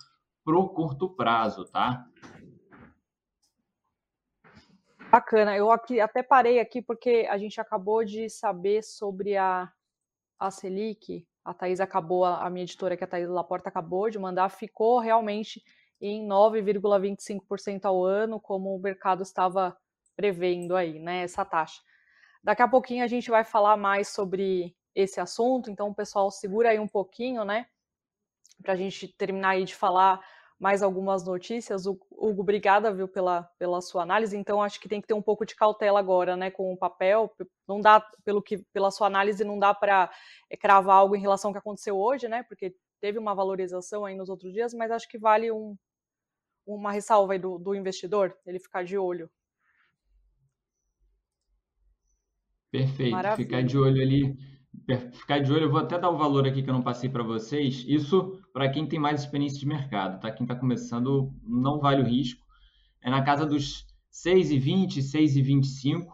para 0.44 0.58
o 0.58 0.70
curto 0.70 1.10
prazo, 1.10 1.66
tá? 1.66 2.06
Bacana. 5.12 5.56
Eu 5.58 5.70
aqui 5.70 6.00
até 6.00 6.24
parei 6.24 6.60
aqui 6.60 6.82
porque 6.82 7.28
a 7.30 7.38
gente 7.38 7.60
acabou 7.60 8.04
de 8.04 8.30
saber 8.30 8.82
sobre 8.82 9.36
a, 9.36 9.70
a 10.40 10.50
Selic. 10.50 11.28
A 11.44 11.54
Thais 11.54 11.82
acabou, 11.82 12.24
a, 12.24 12.50
minha 12.50 12.64
editora, 12.64 12.96
que 12.96 13.04
é 13.04 13.06
a 13.06 13.10
Thais 13.10 13.28
Laporta, 13.28 13.68
acabou 13.68 14.10
de 14.10 14.18
mandar, 14.18 14.48
ficou 14.50 15.00
realmente 15.00 15.62
em 16.02 16.28
9,25% 16.28 17.86
ao 17.86 18.04
ano, 18.04 18.40
como 18.40 18.76
o 18.76 18.80
mercado 18.80 19.22
estava 19.22 19.78
prevendo 20.16 20.76
aí, 20.76 21.00
né? 21.00 21.24
Essa 21.24 21.46
taxa. 21.46 21.82
Daqui 22.44 22.64
a 22.64 22.68
pouquinho 22.68 23.04
a 23.04 23.08
gente 23.08 23.30
vai 23.30 23.44
falar 23.44 23.78
mais 23.78 24.08
sobre 24.10 24.76
esse 24.96 25.20
assunto, 25.20 25.70
então 25.70 25.90
o 25.90 25.96
pessoal 25.96 26.32
segura 26.32 26.70
aí 26.70 26.80
um 26.80 26.88
pouquinho, 26.88 27.46
né? 27.46 27.68
Para 28.62 28.74
a 28.74 28.76
gente 28.76 29.08
terminar 29.08 29.50
aí 29.50 29.64
de 29.64 29.76
falar 29.76 30.20
mais 30.60 30.84
algumas 30.84 31.26
notícias. 31.26 31.88
Hugo, 31.88 32.42
obrigada, 32.42 32.94
viu, 32.94 33.08
pela, 33.08 33.50
pela 33.58 33.82
sua 33.82 34.04
análise. 34.04 34.38
Então, 34.38 34.62
acho 34.62 34.80
que 34.80 34.88
tem 34.88 35.02
que 35.02 35.08
ter 35.08 35.16
um 35.16 35.22
pouco 35.22 35.44
de 35.44 35.56
cautela 35.56 36.00
agora, 36.00 36.36
né, 36.36 36.52
com 36.52 36.72
o 36.72 36.78
papel. 36.78 37.32
Não 37.68 37.82
dá, 37.82 38.00
pelo 38.24 38.44
que, 38.44 38.60
pela 38.72 38.92
sua 38.92 39.08
análise, 39.08 39.44
não 39.44 39.58
dá 39.58 39.74
para 39.74 40.12
é, 40.50 40.56
cravar 40.56 40.98
algo 40.98 41.16
em 41.16 41.20
relação 41.20 41.50
ao 41.50 41.54
que 41.54 41.58
aconteceu 41.58 41.98
hoje, 41.98 42.28
né, 42.28 42.44
porque 42.44 42.76
teve 43.00 43.18
uma 43.18 43.34
valorização 43.34 44.06
aí 44.06 44.16
nos 44.16 44.30
outros 44.30 44.54
dias, 44.54 44.72
mas 44.72 44.92
acho 44.92 45.10
que 45.10 45.18
vale 45.18 45.52
um, 45.52 45.76
uma 46.66 46.92
ressalva 46.92 47.34
aí 47.34 47.40
do, 47.40 47.58
do 47.58 47.76
investidor, 47.76 48.36
ele 48.46 48.60
ficar 48.60 48.84
de 48.84 48.98
olho. 48.98 49.30
Perfeito, 52.72 53.12
Maravilha. 53.12 53.46
ficar 53.46 53.64
de 53.64 53.78
olho 53.78 54.02
ali 54.02 54.38
ficar 55.12 55.40
de 55.40 55.52
olho, 55.52 55.66
eu 55.66 55.72
vou 55.72 55.80
até 55.80 55.98
dar 55.98 56.10
o 56.10 56.18
valor 56.18 56.48
aqui 56.48 56.64
que 56.64 56.70
eu 56.70 56.74
não 56.74 56.82
passei 56.82 57.10
para 57.10 57.24
vocês. 57.24 57.86
Isso 57.88 58.40
para 58.54 58.70
quem 58.70 58.88
tem 58.88 59.00
mais 59.00 59.22
experiência 59.22 59.60
de 59.60 59.68
mercado, 59.68 60.20
tá? 60.20 60.32
Quem 60.32 60.44
está 60.44 60.56
começando 60.56 61.34
não 61.44 61.80
vale 61.80 62.02
o 62.02 62.06
risco. 62.06 62.44
É 63.02 63.10
na 63.10 63.24
casa 63.24 63.46
dos 63.46 63.86
6,20, 64.12 64.98
6,25. 64.98 66.08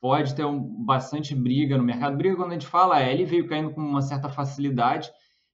Pode 0.00 0.34
ter 0.34 0.44
um, 0.44 0.84
bastante 0.84 1.34
briga 1.34 1.78
no 1.78 1.84
mercado. 1.84 2.16
Briga, 2.16 2.36
quando 2.36 2.50
a 2.50 2.54
gente 2.54 2.66
fala, 2.66 3.02
é, 3.02 3.12
ele 3.12 3.24
veio 3.24 3.46
caindo 3.46 3.70
com 3.70 3.80
uma 3.80 4.02
certa 4.02 4.28
facilidade. 4.28 5.10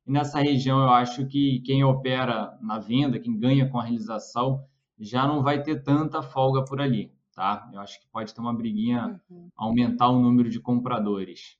E 0.06 0.12
nessa 0.12 0.40
região, 0.40 0.82
eu 0.82 0.90
acho 0.90 1.26
que 1.26 1.60
quem 1.60 1.84
opera 1.84 2.58
na 2.60 2.78
venda, 2.78 3.18
quem 3.18 3.38
ganha 3.38 3.68
com 3.68 3.78
a 3.78 3.84
realização, 3.84 4.64
já 4.98 5.26
não 5.26 5.42
vai 5.42 5.62
ter 5.62 5.82
tanta 5.82 6.22
folga 6.22 6.64
por 6.64 6.80
ali, 6.80 7.12
tá? 7.34 7.68
Eu 7.72 7.80
acho 7.80 8.00
que 8.00 8.06
pode 8.08 8.34
ter 8.34 8.40
uma 8.40 8.54
briguinha, 8.54 9.20
uhum. 9.30 9.50
aumentar 9.56 10.08
o 10.08 10.20
número 10.20 10.50
de 10.50 10.60
compradores. 10.60 11.58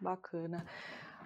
Bacana. 0.00 0.64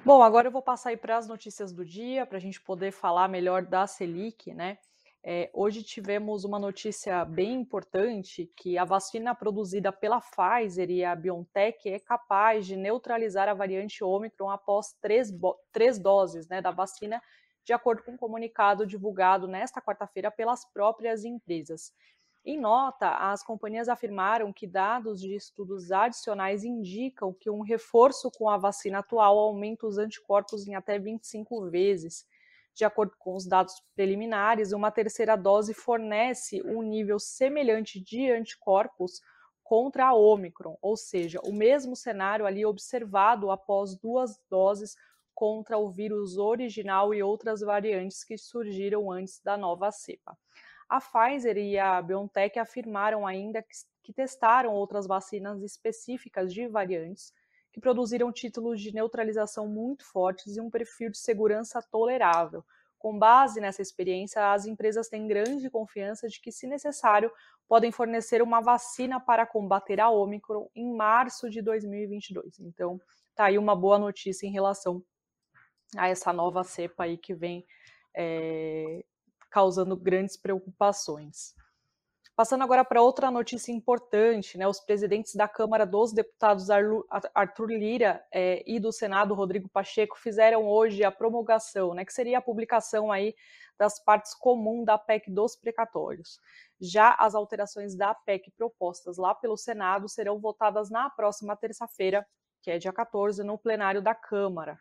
Bom, 0.05 0.23
agora 0.23 0.49
eu 0.49 0.53
vou 0.53 0.63
passar 0.63 0.91
aí 0.91 0.97
para 0.97 1.17
as 1.17 1.27
notícias 1.27 1.73
do 1.73 1.85
dia, 1.85 2.25
para 2.25 2.39
a 2.39 2.41
gente 2.41 2.61
poder 2.61 2.93
falar 2.93 3.29
melhor 3.29 3.65
da 3.65 3.87
Selic, 3.87 4.55
né? 4.55 4.79
É, 5.25 5.51
hoje 5.53 5.83
tivemos 5.83 6.45
uma 6.45 6.59
notícia 6.59 7.25
bem 7.25 7.55
importante 7.55 8.51
que 8.57 8.79
a 8.79 8.85
vacina 8.85 9.35
produzida 9.35 9.93
pela 9.93 10.21
Pfizer 10.21 10.91
e 10.91 11.05
a 11.05 11.15
BioNTech 11.15 11.89
é 11.89 11.99
capaz 11.99 12.67
de 12.67 12.77
neutralizar 12.77 13.49
a 13.49 13.55
variante 13.55 14.05
Omicron 14.05 14.49
após 14.49 14.95
três, 15.01 15.33
três 15.73 15.99
doses 15.99 16.49
né, 16.49 16.63
da 16.63 16.71
vacina, 16.71 17.21
de 17.65 17.73
acordo 17.73 18.03
com 18.03 18.13
um 18.13 18.17
comunicado 18.17 18.87
divulgado 18.87 19.49
nesta 19.49 19.83
quarta-feira 19.83 20.31
pelas 20.31 20.65
próprias 20.73 21.25
empresas. 21.25 21.93
Em 22.45 22.59
nota, 22.59 23.11
as 23.11 23.43
companhias 23.43 23.89
afirmaram 23.89 24.53
que 24.53 24.67
dados 24.67 25.21
de 25.21 25.35
estudos 25.35 25.93
adicionais 25.93 26.65
indicam 26.65 27.35
que 27.35 27.51
um 27.51 27.61
reforço 27.61 28.31
com 28.31 28.49
a 28.49 28.57
vacina 28.57 29.01
atual 29.01 29.39
aumenta 29.39 29.87
os 29.87 29.99
anticorpos 29.99 30.67
em 30.67 30.75
até 30.75 30.99
25 30.99 31.69
vezes. 31.69 32.25
De 32.79 32.85
acordo 32.85 33.13
com 33.19 33.35
os 33.35 33.45
dados 33.45 33.75
preliminares, 33.97 34.71
uma 34.71 34.93
terceira 34.93 35.35
dose 35.35 35.75
fornece 35.75 36.63
um 36.63 36.81
nível 36.81 37.19
semelhante 37.19 38.01
de 38.01 38.31
anticorpos 38.31 39.21
contra 39.65 40.07
a 40.07 40.15
Omicron, 40.15 40.79
ou 40.81 40.97
seja, 40.97 41.41
o 41.45 41.53
mesmo 41.53 41.97
cenário 41.97 42.47
ali 42.47 42.65
observado 42.65 43.51
após 43.51 43.97
duas 43.97 44.39
doses 44.49 44.95
contra 45.35 45.77
o 45.77 45.91
vírus 45.91 46.39
original 46.39 47.13
e 47.13 47.21
outras 47.21 47.63
variantes 47.63 48.23
que 48.23 48.39
surgiram 48.39 49.11
antes 49.11 49.41
da 49.43 49.57
nova 49.57 49.91
cepa. 49.91 50.39
A 50.89 51.01
Pfizer 51.01 51.57
e 51.57 51.77
a 51.81 52.01
BioNTech 52.01 52.61
afirmaram 52.61 53.27
ainda 53.27 53.61
que, 53.61 53.75
que 54.05 54.13
testaram 54.13 54.73
outras 54.73 55.05
vacinas 55.05 55.65
específicas 55.65 56.55
de 56.55 56.69
variantes 56.69 57.33
produziram 57.79 58.33
títulos 58.33 58.81
de 58.81 58.93
neutralização 58.93 59.69
muito 59.69 60.05
fortes 60.05 60.57
e 60.57 60.61
um 60.61 60.71
perfil 60.71 61.11
de 61.11 61.19
segurança 61.19 61.81
tolerável. 61.91 62.65
Com 62.99 63.17
base 63.17 63.61
nessa 63.61 63.81
experiência, 63.81 64.53
as 64.53 64.67
empresas 64.67 65.09
têm 65.09 65.29
grande 65.29 65.71
confiança 65.71 66.27
de 66.27 66.41
que, 66.41 66.51
se 66.51 66.67
necessário, 66.67 67.31
podem 67.69 67.93
fornecer 67.93 68.43
uma 68.43 68.61
vacina 68.61 69.21
para 69.21 69.47
combater 69.47 70.01
a 70.01 70.11
Omicron 70.11 70.69
em 70.75 70.93
março 70.97 71.49
de 71.49 71.63
2022. 71.63 72.59
Então, 72.59 73.01
tá 73.37 73.45
aí 73.45 73.59
uma 73.59 73.77
boa 73.77 73.99
notícia 73.99 74.47
em 74.47 74.51
relação 74.51 75.03
a 75.97 76.09
essa 76.09 76.33
nova 76.33 76.65
cepa 76.65 77.05
aí 77.05 77.17
que 77.17 77.35
vem 77.35 77.65
é, 78.17 79.05
causando 79.49 79.97
grandes 79.97 80.37
preocupações. 80.37 81.55
Passando 82.39 82.63
agora 82.63 82.85
para 82.85 83.03
outra 83.03 83.33
notícia 83.33 83.73
importante, 83.73 84.57
né? 84.57 84.65
Os 84.69 84.79
presidentes 84.79 85.35
da 85.35 85.49
Câmara 85.49 85.85
dos 85.85 86.13
Deputados 86.13 86.69
Arthur 87.35 87.69
Lira 87.69 88.25
é, 88.33 88.63
e 88.65 88.79
do 88.79 88.93
Senado 88.93 89.35
Rodrigo 89.35 89.69
Pacheco 89.69 90.17
fizeram 90.17 90.65
hoje 90.65 91.03
a 91.03 91.11
promulgação, 91.11 91.95
né? 91.95 92.05
Que 92.05 92.13
seria 92.13 92.39
a 92.39 92.41
publicação 92.41 93.11
aí 93.11 93.35
das 93.77 93.99
partes 93.99 94.35
comuns 94.35 94.87
da 94.87 94.97
PEC 94.97 95.33
dos 95.33 95.57
precatórios. 95.57 96.39
Já 96.81 97.13
as 97.19 97.35
alterações 97.35 97.97
da 97.97 98.15
PEC 98.15 98.53
propostas 98.53 99.19
lá 99.19 99.35
pelo 99.35 99.57
Senado 99.57 100.09
serão 100.09 100.39
votadas 100.39 100.91
na 100.91 101.11
próxima 101.11 101.57
terça-feira, 101.57 102.25
que 102.63 102.71
é 102.71 102.79
dia 102.79 102.93
14, 102.93 103.43
no 103.43 103.59
plenário 103.59 104.01
da 104.01 104.15
Câmara 104.15 104.79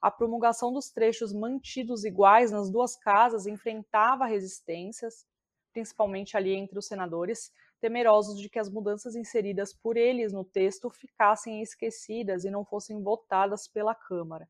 a 0.00 0.10
promulgação 0.10 0.72
dos 0.72 0.90
trechos 0.90 1.32
mantidos 1.32 2.04
iguais 2.04 2.50
nas 2.50 2.70
duas 2.70 2.96
casas 2.96 3.46
enfrentava 3.46 4.24
resistências, 4.24 5.26
principalmente 5.72 6.36
ali 6.36 6.54
entre 6.54 6.78
os 6.78 6.86
senadores, 6.86 7.52
temerosos 7.80 8.38
de 8.38 8.48
que 8.48 8.58
as 8.58 8.68
mudanças 8.68 9.16
inseridas 9.16 9.72
por 9.72 9.96
eles 9.96 10.32
no 10.32 10.44
texto 10.44 10.90
ficassem 10.90 11.62
esquecidas 11.62 12.44
e 12.44 12.50
não 12.50 12.64
fossem 12.64 13.02
votadas 13.02 13.66
pela 13.66 13.94
Câmara. 13.94 14.48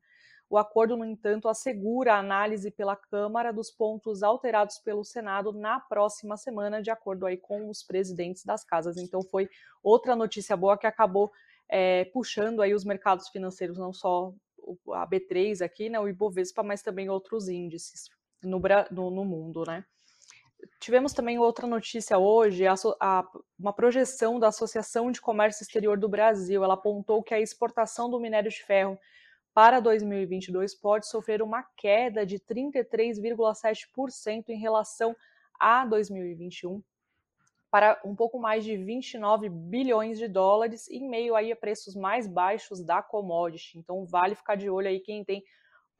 O 0.49 0.57
acordo, 0.57 0.97
no 0.97 1.05
entanto, 1.05 1.47
assegura 1.47 2.13
a 2.13 2.19
análise 2.19 2.69
pela 2.69 2.93
Câmara 2.93 3.53
dos 3.53 3.71
pontos 3.71 4.21
alterados 4.21 4.79
pelo 4.79 5.01
Senado 5.05 5.53
na 5.53 5.79
próxima 5.79 6.35
semana, 6.35 6.81
de 6.81 6.91
acordo 6.91 7.25
aí 7.25 7.37
com 7.37 7.69
os 7.69 7.81
presidentes 7.81 8.43
das 8.43 8.61
casas. 8.61 8.97
Então, 8.97 9.21
foi 9.23 9.49
outra 9.81 10.13
notícia 10.13 10.57
boa 10.57 10.77
que 10.77 10.85
acabou 10.85 11.31
é, 11.69 12.03
puxando 12.03 12.61
aí 12.61 12.73
os 12.73 12.83
mercados 12.83 13.29
financeiros, 13.29 13.77
não 13.77 13.93
só 13.93 14.33
a 14.89 15.07
B3 15.07 15.61
aqui, 15.63 15.89
né, 15.89 15.97
o 15.97 16.09
Ibovespa, 16.09 16.61
mas 16.61 16.81
também 16.81 17.09
outros 17.09 17.47
índices 17.47 18.09
no, 18.43 18.61
no, 18.91 19.09
no 19.09 19.23
mundo, 19.23 19.63
né. 19.65 19.85
Tivemos 20.79 21.13
também 21.13 21.39
outra 21.39 21.67
notícia 21.67 22.17
hoje, 22.17 22.65
a, 22.65 22.73
a, 22.99 23.27
uma 23.59 23.73
projeção 23.73 24.39
da 24.39 24.47
Associação 24.47 25.11
de 25.11 25.21
Comércio 25.21 25.63
Exterior 25.63 25.97
do 25.97 26.09
Brasil. 26.09 26.63
Ela 26.63 26.73
apontou 26.73 27.23
que 27.23 27.33
a 27.33 27.39
exportação 27.39 28.09
do 28.09 28.19
minério 28.19 28.49
de 28.49 28.63
ferro 28.63 28.97
para 29.53 29.79
2022 29.79 30.75
pode 30.75 31.07
sofrer 31.07 31.41
uma 31.41 31.63
queda 31.75 32.25
de 32.25 32.39
33,7% 32.39 34.49
em 34.49 34.57
relação 34.57 35.15
a 35.59 35.85
2021, 35.85 36.81
para 37.69 37.99
um 38.03 38.15
pouco 38.15 38.39
mais 38.39 38.63
de 38.63 38.75
29 38.75 39.49
bilhões 39.49 40.17
de 40.17 40.27
dólares, 40.27 40.89
em 40.89 41.07
meio 41.07 41.35
aí 41.35 41.51
a 41.51 41.55
preços 41.55 41.95
mais 41.95 42.27
baixos 42.27 42.83
da 42.83 43.01
commodity. 43.01 43.77
Então, 43.77 44.05
vale 44.05 44.35
ficar 44.35 44.55
de 44.55 44.69
olho 44.69 44.87
aí 44.87 44.99
quem 44.99 45.23
tem 45.23 45.43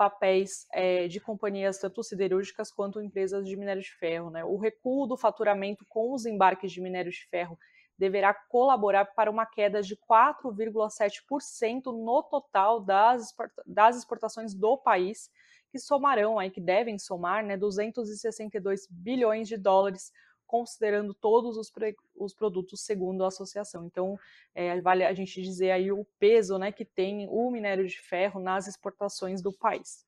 papéis 0.01 0.65
é, 0.73 1.07
de 1.07 1.19
companhias 1.19 1.77
tanto 1.77 2.01
siderúrgicas 2.01 2.71
quanto 2.71 3.03
empresas 3.03 3.45
de 3.45 3.55
minério 3.55 3.83
de 3.83 3.93
ferro. 3.99 4.31
Né? 4.31 4.43
O 4.43 4.57
recuo 4.57 5.05
do 5.05 5.15
faturamento 5.15 5.85
com 5.87 6.11
os 6.11 6.25
embarques 6.25 6.71
de 6.71 6.81
minério 6.81 7.11
de 7.11 7.23
ferro 7.29 7.55
deverá 7.99 8.33
colaborar 8.33 9.05
para 9.05 9.29
uma 9.29 9.45
queda 9.45 9.79
de 9.79 9.95
4,7% 9.95 11.85
no 11.85 12.23
total 12.23 12.79
das, 12.79 13.31
das 13.63 13.95
exportações 13.95 14.55
do 14.55 14.75
país, 14.75 15.29
que 15.69 15.77
somarão 15.77 16.39
aí, 16.39 16.49
que 16.49 16.59
devem 16.59 16.97
somar, 16.97 17.45
né, 17.45 17.55
262 17.55 18.87
bilhões 18.89 19.47
de 19.47 19.55
dólares 19.55 20.11
considerando 20.51 21.13
todos 21.13 21.55
os, 21.55 21.71
os 22.13 22.33
produtos 22.33 22.81
segundo 22.81 23.23
a 23.23 23.29
associação. 23.29 23.85
Então, 23.85 24.19
é, 24.53 24.81
vale 24.81 25.05
a 25.05 25.13
gente 25.13 25.41
dizer 25.41 25.71
aí 25.71 25.93
o 25.93 26.05
peso 26.19 26.57
né, 26.57 26.73
que 26.73 26.83
tem 26.83 27.25
o 27.29 27.49
minério 27.49 27.87
de 27.87 27.97
ferro 27.97 28.41
nas 28.41 28.67
exportações 28.67 29.41
do 29.41 29.53
país. 29.53 30.05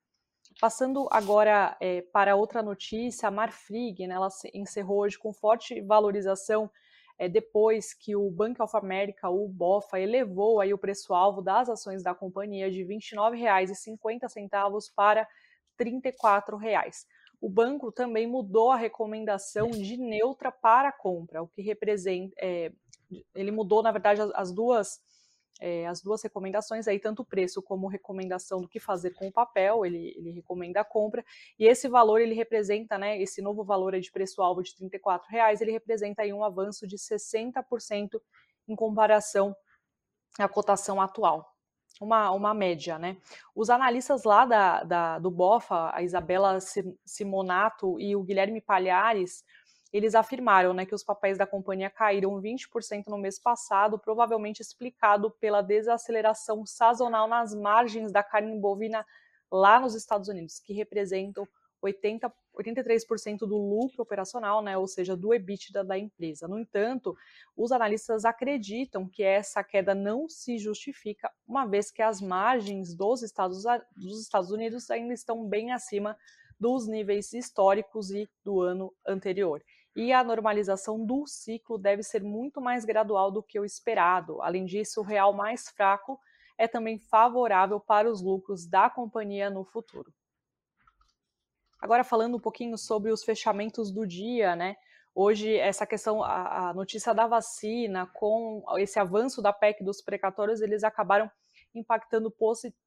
Passando 0.59 1.07
agora 1.09 1.77
é, 1.79 2.01
para 2.01 2.35
outra 2.35 2.61
notícia, 2.61 3.29
a 3.29 3.31
Marfrig, 3.31 4.05
né, 4.05 4.15
ela 4.15 4.27
encerrou 4.53 4.99
hoje 4.99 5.17
com 5.17 5.31
forte 5.31 5.79
valorização 5.79 6.69
é, 7.17 7.29
depois 7.29 7.93
que 7.93 8.13
o 8.13 8.29
Bank 8.29 8.61
of 8.61 8.75
America, 8.75 9.29
o 9.29 9.47
BOFA, 9.47 9.97
elevou 9.97 10.59
aí 10.59 10.73
o 10.73 10.77
preço-alvo 10.77 11.41
das 11.41 11.69
ações 11.69 12.03
da 12.03 12.13
companhia 12.13 12.69
de 12.69 12.83
R$ 12.83 12.97
29,50 12.97 14.91
para 14.93 15.21
R$ 15.79 15.85
34,00. 15.85 17.05
O 17.43 17.49
banco 17.49 17.91
também 17.91 18.25
mudou 18.25 18.71
a 18.71 18.77
recomendação 18.77 19.69
de 19.69 19.97
neutra 19.97 20.49
para 20.49 20.93
compra, 20.93 21.43
o 21.43 21.47
que 21.47 21.61
representa. 21.61 22.33
É, 22.39 22.71
ele 23.35 23.51
mudou, 23.51 23.83
na 23.83 23.91
verdade, 23.91 24.21
as, 24.21 24.31
as 24.33 24.51
duas 24.53 25.01
é, 25.59 25.85
as 25.85 26.01
duas 26.01 26.23
recomendações 26.23 26.87
aí, 26.87 26.97
tanto 26.99 27.21
o 27.21 27.25
preço 27.25 27.61
como 27.61 27.89
recomendação 27.89 28.61
do 28.61 28.67
que 28.69 28.79
fazer 28.79 29.11
com 29.11 29.27
o 29.27 29.31
papel, 29.31 29.85
ele, 29.85 30.13
ele 30.15 30.31
recomenda 30.31 30.79
a 30.79 30.85
compra, 30.85 31.23
e 31.59 31.65
esse 31.65 31.89
valor 31.89 32.21
ele 32.21 32.33
representa, 32.33 32.97
né, 32.97 33.21
esse 33.21 33.41
novo 33.41 33.61
valor 33.61 33.99
de 33.99 34.09
preço-alvo 34.09 34.63
de 34.63 34.73
34 34.73 35.29
reais, 35.29 35.59
ele 35.59 35.71
representa 35.71 36.21
aí 36.21 36.31
um 36.31 36.45
avanço 36.45 36.87
de 36.87 36.97
60% 36.97 38.21
em 38.69 38.75
comparação 38.75 39.53
à 40.39 40.47
cotação 40.47 41.01
atual. 41.01 41.52
Uma, 42.01 42.31
uma 42.31 42.53
média, 42.53 42.97
né? 42.97 43.17
Os 43.55 43.69
analistas 43.69 44.23
lá 44.23 44.45
da, 44.45 44.83
da, 44.83 45.19
do 45.19 45.29
BOFA, 45.29 45.91
a 45.93 46.01
Isabela 46.01 46.57
Simonato 47.05 47.99
e 47.99 48.15
o 48.15 48.23
Guilherme 48.23 48.59
Palhares, 48.59 49.45
eles 49.93 50.15
afirmaram 50.15 50.73
né, 50.73 50.87
que 50.87 50.95
os 50.95 51.03
papéis 51.03 51.37
da 51.37 51.45
companhia 51.45 51.89
caíram 51.89 52.41
20% 52.41 53.03
no 53.07 53.17
mês 53.17 53.37
passado, 53.37 53.99
provavelmente 53.99 54.59
explicado 54.59 55.29
pela 55.29 55.61
desaceleração 55.61 56.65
sazonal 56.65 57.27
nas 57.27 57.53
margens 57.53 58.11
da 58.11 58.23
carne 58.23 58.59
bovina 58.59 59.05
lá 59.51 59.79
nos 59.79 59.93
Estados 59.93 60.27
Unidos, 60.27 60.57
que 60.57 60.73
representam 60.73 61.47
80, 61.83 62.33
83% 62.57 63.39
do 63.39 63.57
lucro 63.57 64.01
operacional, 64.01 64.61
né, 64.61 64.77
ou 64.77 64.87
seja, 64.87 65.15
do 65.15 65.33
EBITDA 65.33 65.83
da 65.83 65.97
empresa. 65.97 66.47
No 66.47 66.57
entanto, 66.57 67.15
os 67.55 67.71
analistas 67.71 68.25
acreditam 68.25 69.07
que 69.07 69.21
essa 69.21 69.63
queda 69.63 69.93
não 69.93 70.29
se 70.29 70.57
justifica, 70.57 71.29
uma 71.47 71.65
vez 71.65 71.91
que 71.91 72.01
as 72.01 72.21
margens 72.21 72.95
dos 72.95 73.21
Estados, 73.21 73.63
dos 73.95 74.21
Estados 74.21 74.51
Unidos 74.51 74.89
ainda 74.89 75.13
estão 75.13 75.45
bem 75.47 75.71
acima 75.71 76.17
dos 76.59 76.87
níveis 76.87 77.33
históricos 77.33 78.11
e 78.11 78.29
do 78.43 78.61
ano 78.61 78.93
anterior 79.05 79.61
e 79.95 80.11
a 80.11 80.23
normalização 80.23 81.05
do 81.05 81.27
ciclo 81.27 81.77
deve 81.77 82.01
ser 82.01 82.23
muito 82.23 82.59
mais 82.59 82.83
gradual 82.83 83.31
do 83.31 83.43
que 83.43 83.59
o 83.59 83.65
esperado. 83.65 84.41
Além 84.41 84.65
disso, 84.65 85.01
o 85.01 85.03
real 85.03 85.33
mais 85.33 85.69
fraco 85.69 86.19
é 86.57 86.67
também 86.67 86.97
favorável 86.97 87.79
para 87.79 88.09
os 88.09 88.21
lucros 88.21 88.67
da 88.67 88.89
companhia 88.89 89.49
no 89.49 89.63
futuro. 89.63 90.11
Agora 91.83 92.05
falando 92.05 92.37
um 92.37 92.39
pouquinho 92.39 92.77
sobre 92.77 93.11
os 93.11 93.25
fechamentos 93.25 93.91
do 93.91 94.07
dia, 94.07 94.55
né? 94.55 94.77
Hoje 95.13 95.53
essa 95.57 95.85
questão, 95.85 96.23
a, 96.23 96.69
a 96.69 96.73
notícia 96.73 97.13
da 97.13 97.27
vacina 97.27 98.09
com 98.13 98.63
esse 98.77 98.97
avanço 98.97 99.41
da 99.41 99.51
PEC 99.51 99.83
dos 99.83 100.01
precatórios, 100.01 100.61
eles 100.61 100.81
acabaram 100.85 101.29
impactando 101.75 102.33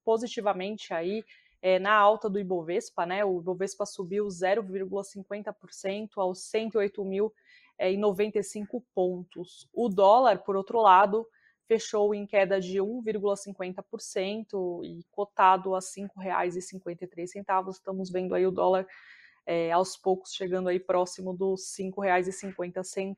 positivamente 0.03 0.95
aí 0.95 1.23
é, 1.61 1.77
na 1.77 1.93
alta 1.93 2.27
do 2.27 2.39
Ibovespa, 2.39 3.05
né? 3.05 3.23
O 3.23 3.39
Ibovespa 3.39 3.85
subiu 3.85 4.25
0,50% 4.25 6.09
aos 6.15 6.39
108.095 6.51 7.31
é, 7.77 8.81
pontos. 8.95 9.69
O 9.71 9.89
dólar, 9.89 10.39
por 10.39 10.55
outro 10.55 10.81
lado, 10.81 11.23
fechou 11.67 12.15
em 12.15 12.25
queda 12.25 12.59
de 12.59 12.79
1,50% 12.79 14.83
e 14.83 15.03
cotado 15.11 15.75
a 15.75 15.79
R$ 15.79 15.85
5,53. 15.85 17.69
Estamos 17.69 18.09
vendo 18.09 18.33
aí 18.33 18.47
o 18.47 18.51
dólar 18.51 18.87
é, 19.45 19.71
aos 19.71 19.95
poucos 19.97 20.33
chegando 20.33 20.69
aí 20.69 20.79
próximo 20.79 21.33
dos 21.33 21.77
R$ 21.77 21.91
5,50. 21.91 23.15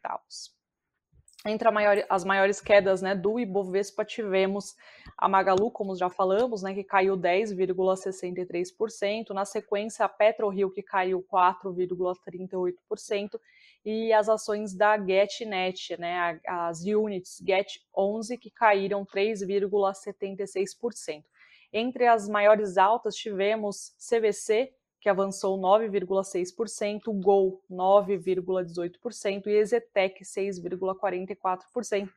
Entre 1.46 1.72
maior, 1.72 2.04
as 2.10 2.26
maiores 2.26 2.60
quedas 2.60 3.02
né, 3.02 3.16
do 3.16 3.40
Ibovespa, 3.40 4.04
tivemos 4.04 4.76
a 5.18 5.30
Magalu, 5.30 5.72
como 5.72 5.96
já 5.96 6.10
falamos, 6.10 6.62
né, 6.62 6.74
que 6.74 6.84
caiu 6.84 7.16
10,63%. 7.16 9.30
Na 9.30 9.46
sequência, 9.46 10.04
a 10.04 10.10
PetroRio, 10.10 10.70
que 10.70 10.84
caiu 10.84 11.26
4,38%. 11.32 13.40
E 13.86 14.12
as 14.12 14.28
ações 14.28 14.74
da 14.74 14.98
GetNet, 14.98 15.98
né, 16.00 16.42
as 16.46 16.84
units 16.84 17.42
Get11, 17.42 18.38
que 18.38 18.52
caíram 18.52 19.06
3,76%. 19.06 21.24
Entre 21.72 22.08
as 22.08 22.28
maiores 22.28 22.78
altas, 22.78 23.16
tivemos 23.16 23.94
CVC, 23.98 24.74
que 25.00 25.08
avançou 25.08 25.58
9,6%, 25.58 27.14
Gol 27.22 27.64
9,18% 27.72 29.48
e 29.48 29.52
Exetec 29.52 30.22
6,44%. 30.24 32.10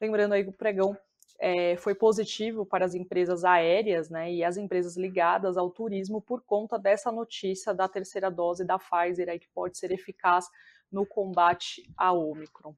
Lembrando 0.00 0.34
aí 0.34 0.44
que 0.44 0.50
o 0.50 0.52
pregão 0.52 0.96
é, 1.38 1.76
foi 1.76 1.94
positivo 1.94 2.66
para 2.66 2.84
as 2.84 2.94
empresas 2.94 3.44
aéreas 3.44 4.10
né, 4.10 4.32
e 4.32 4.44
as 4.44 4.56
empresas 4.56 4.96
ligadas 4.96 5.56
ao 5.56 5.70
turismo 5.70 6.20
por 6.20 6.42
conta 6.42 6.78
dessa 6.78 7.12
notícia 7.12 7.72
da 7.72 7.88
terceira 7.88 8.30
dose 8.30 8.64
da 8.64 8.78
Pfizer 8.78 9.28
aí, 9.28 9.38
que 9.38 9.48
pode 9.48 9.78
ser 9.78 9.90
eficaz 9.90 10.46
no 10.90 11.06
combate 11.06 11.82
à 11.96 12.12
Omicron. 12.12 12.74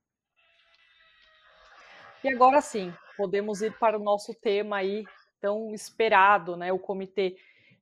E 2.22 2.28
agora 2.28 2.60
sim, 2.60 2.92
podemos 3.16 3.62
ir 3.62 3.76
para 3.78 3.98
o 3.98 4.02
nosso 4.02 4.34
tema 4.34 4.78
aí 4.78 5.04
tão 5.40 5.72
esperado, 5.72 6.56
né? 6.56 6.72
O 6.72 6.78
Comitê 6.78 7.36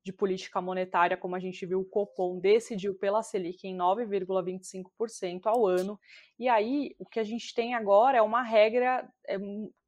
de 0.06 0.12
política 0.12 0.60
monetária, 0.60 1.16
como 1.16 1.34
a 1.34 1.40
gente 1.40 1.66
viu, 1.66 1.80
o 1.80 1.84
Copom 1.84 2.38
decidiu 2.38 2.94
pela 2.94 3.24
Selic 3.24 3.66
em 3.66 3.76
9,25% 3.76 5.46
ao 5.46 5.66
ano. 5.66 5.98
E 6.38 6.48
aí, 6.48 6.94
o 6.96 7.04
que 7.04 7.18
a 7.18 7.24
gente 7.24 7.52
tem 7.52 7.74
agora 7.74 8.18
é 8.18 8.22
uma 8.22 8.42
regra 8.42 9.08
é, 9.26 9.36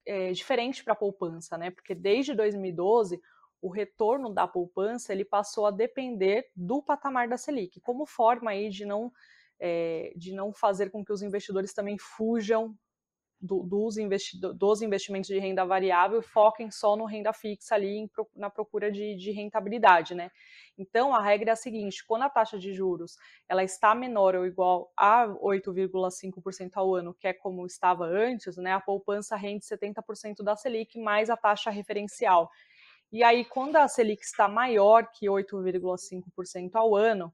é, 0.05 0.33
diferente 0.33 0.83
para 0.83 0.95
a 0.95 0.97
poupança, 0.97 1.57
né? 1.57 1.71
Porque 1.71 1.95
desde 1.95 2.35
2012 2.35 3.21
o 3.61 3.69
retorno 3.69 4.33
da 4.33 4.47
poupança 4.47 5.13
ele 5.13 5.25
passou 5.25 5.67
a 5.67 5.71
depender 5.71 6.51
do 6.57 6.83
patamar 6.83 7.29
da 7.29 7.37
Selic, 7.37 7.81
como 7.81 8.07
forma 8.07 8.51
aí 8.51 8.71
de 8.71 8.85
não 8.85 9.13
é, 9.61 10.13
de 10.17 10.33
não 10.33 10.53
fazer 10.53 10.91
com 10.91 11.05
que 11.05 11.13
os 11.13 11.23
investidores 11.23 11.73
também 11.73 11.97
fujam 11.99 12.77
do, 13.41 13.63
dos, 13.63 13.97
investi 13.97 14.37
dos 14.37 14.83
investimentos 14.83 15.29
de 15.29 15.39
renda 15.39 15.65
variável 15.65 16.21
foquem 16.21 16.71
só 16.71 16.97
no 16.97 17.05
renda 17.05 17.33
fixa 17.33 17.75
ali 17.75 17.97
em, 17.97 18.11
na 18.35 18.51
procura 18.51 18.91
de, 18.91 19.15
de, 19.17 19.31
rentabilidade, 19.31 20.15
né? 20.15 20.31
Então 20.77 21.15
a 21.15 21.23
regra 21.23 21.51
é 21.51 21.53
a 21.53 21.57
seguinte: 21.57 22.05
quando 22.07 22.23
a 22.23 22.31
taxa 22.31 22.59
de 22.59 22.75
juros 22.75 23.17
ela 23.49 23.63
está 23.63 23.95
menor 23.95 24.35
ou 24.35 24.45
igual 24.45 24.93
a 24.97 25.29
8,5% 25.29 26.73
ao 26.75 26.95
ano, 26.95 27.15
que 27.15 27.29
é 27.29 27.33
como 27.33 27.65
estava 27.65 28.07
antes, 28.07 28.57
né? 28.57 28.73
A 28.73 28.81
poupança 28.81 29.37
rende 29.37 29.65
70% 29.65 30.43
da 30.43 30.57
Selic 30.57 30.99
mais 30.99 31.31
a 31.31 31.37
taxa 31.37 31.71
referencial. 31.71 32.51
E 33.11 33.23
aí, 33.23 33.45
quando 33.45 33.77
a 33.77 33.89
Selic 33.89 34.23
está 34.23 34.49
maior 34.49 35.09
que 35.11 35.27
8,5% 35.27 36.75
ao 36.75 36.95
ano, 36.95 37.33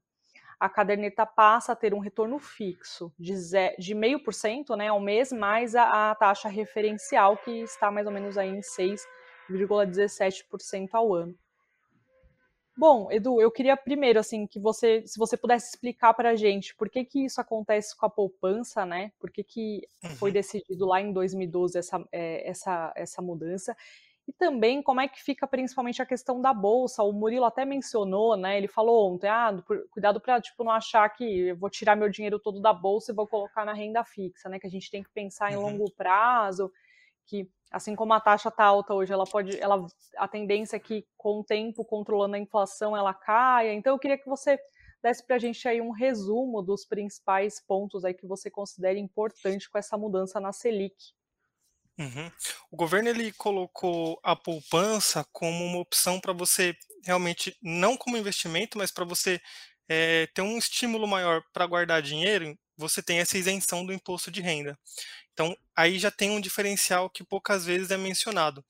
a 0.59 0.67
caderneta 0.69 1.25
passa 1.25 1.71
a 1.71 1.75
ter 1.75 1.93
um 1.93 1.99
retorno 1.99 2.37
fixo 2.39 3.13
de 3.17 3.31
0,5% 3.33 4.75
né, 4.75 4.87
ao 4.87 4.99
mês, 4.99 5.31
mais 5.31 5.73
a, 5.75 6.11
a, 6.11 6.15
taxa 6.15 6.49
referencial, 6.49 7.37
que 7.37 7.61
está 7.61 7.89
mais 7.91 8.07
ou 8.07 8.13
menos 8.13 8.37
aí 8.37 8.49
em 8.49 8.59
6,17% 8.59 10.89
ao 10.93 11.13
ano. 11.13 11.33
Bom, 12.77 13.09
Edu, 13.09 13.39
eu 13.39 13.49
queria 13.49 13.77
primeiro, 13.77 14.19
assim, 14.19 14.45
que 14.45 14.59
você, 14.59 15.01
se 15.07 15.17
você 15.17 15.37
pudesse 15.37 15.69
explicar 15.69 16.13
para 16.13 16.31
a 16.31 16.35
gente 16.35 16.75
por 16.75 16.89
que, 16.89 17.05
que 17.05 17.23
isso 17.23 17.39
acontece 17.39 17.95
com 17.95 18.05
a 18.05 18.09
poupança, 18.09 18.85
né? 18.85 19.13
Por 19.17 19.31
que, 19.31 19.45
que 19.45 19.87
foi 20.17 20.29
uhum. 20.29 20.33
decidido 20.33 20.85
lá 20.85 20.99
em 20.99 21.13
2012 21.13 21.77
essa, 21.77 22.05
é, 22.11 22.49
essa, 22.49 22.91
essa 22.93 23.21
mudança? 23.21 23.73
Também 24.37 24.81
como 24.81 24.99
é 24.99 25.07
que 25.07 25.23
fica 25.23 25.47
principalmente 25.47 26.01
a 26.01 26.05
questão 26.05 26.41
da 26.41 26.53
bolsa. 26.53 27.03
O 27.03 27.13
Murilo 27.13 27.45
até 27.45 27.63
mencionou, 27.63 28.35
né? 28.35 28.57
Ele 28.57 28.67
falou 28.67 29.13
ontem, 29.13 29.29
ah, 29.29 29.55
cuidado 29.89 30.19
para 30.19 30.41
tipo 30.41 30.63
não 30.63 30.71
achar 30.71 31.07
que 31.09 31.47
eu 31.47 31.55
vou 31.55 31.69
tirar 31.69 31.95
meu 31.95 32.09
dinheiro 32.09 32.37
todo 32.37 32.59
da 32.59 32.73
bolsa 32.73 33.11
e 33.11 33.15
vou 33.15 33.27
colocar 33.27 33.63
na 33.63 33.73
renda 33.73 34.03
fixa, 34.03 34.49
né? 34.49 34.59
Que 34.59 34.67
a 34.67 34.69
gente 34.69 34.91
tem 34.91 35.01
que 35.01 35.09
pensar 35.09 35.53
em 35.53 35.55
uhum. 35.55 35.63
longo 35.63 35.89
prazo, 35.91 36.69
que 37.25 37.49
assim 37.71 37.95
como 37.95 38.13
a 38.13 38.19
taxa 38.19 38.49
está 38.49 38.65
alta 38.65 38.93
hoje, 38.93 39.11
ela 39.13 39.25
pode, 39.25 39.59
ela 39.59 39.85
a 40.17 40.27
tendência 40.27 40.75
é 40.75 40.79
que 40.79 41.05
com 41.17 41.39
o 41.39 41.43
tempo 41.43 41.85
controlando 41.85 42.35
a 42.35 42.39
inflação 42.39 42.95
ela 42.95 43.13
caia. 43.13 43.73
Então 43.73 43.93
eu 43.93 43.99
queria 43.99 44.17
que 44.17 44.27
você 44.27 44.59
desse 45.01 45.25
para 45.25 45.35
a 45.35 45.39
gente 45.39 45.67
aí 45.67 45.79
um 45.79 45.91
resumo 45.91 46.61
dos 46.63 46.83
principais 46.83 47.61
pontos 47.61 48.03
aí 48.03 48.13
que 48.13 48.25
você 48.25 48.49
considera 48.49 48.97
importante 48.97 49.69
com 49.69 49.77
essa 49.77 49.97
mudança 49.97 50.39
na 50.39 50.51
Selic. 50.51 51.13
Uhum. 51.97 52.31
O 52.71 52.75
governo 52.75 53.09
ele 53.09 53.31
colocou 53.33 54.19
a 54.21 54.35
poupança 54.35 55.25
como 55.31 55.63
uma 55.63 55.79
opção 55.79 56.19
para 56.19 56.33
você 56.33 56.75
realmente, 57.05 57.55
não 57.61 57.95
como 57.95 58.17
investimento, 58.17 58.77
mas 58.77 58.91
para 58.91 59.05
você 59.05 59.39
é, 59.87 60.27
ter 60.33 60.41
um 60.41 60.57
estímulo 60.57 61.07
maior 61.07 61.43
para 61.53 61.65
guardar 61.65 62.01
dinheiro, 62.01 62.57
você 62.77 63.01
tem 63.01 63.19
essa 63.19 63.37
isenção 63.37 63.85
do 63.85 63.93
imposto 63.93 64.29
de 64.29 64.41
renda. 64.41 64.77
Então, 65.31 65.55
aí 65.75 65.99
já 65.99 66.09
tem 66.09 66.31
um 66.31 66.41
diferencial 66.41 67.09
que 67.09 67.23
poucas 67.23 67.65
vezes 67.65 67.91
é 67.91 67.97
mencionado. 67.97 68.63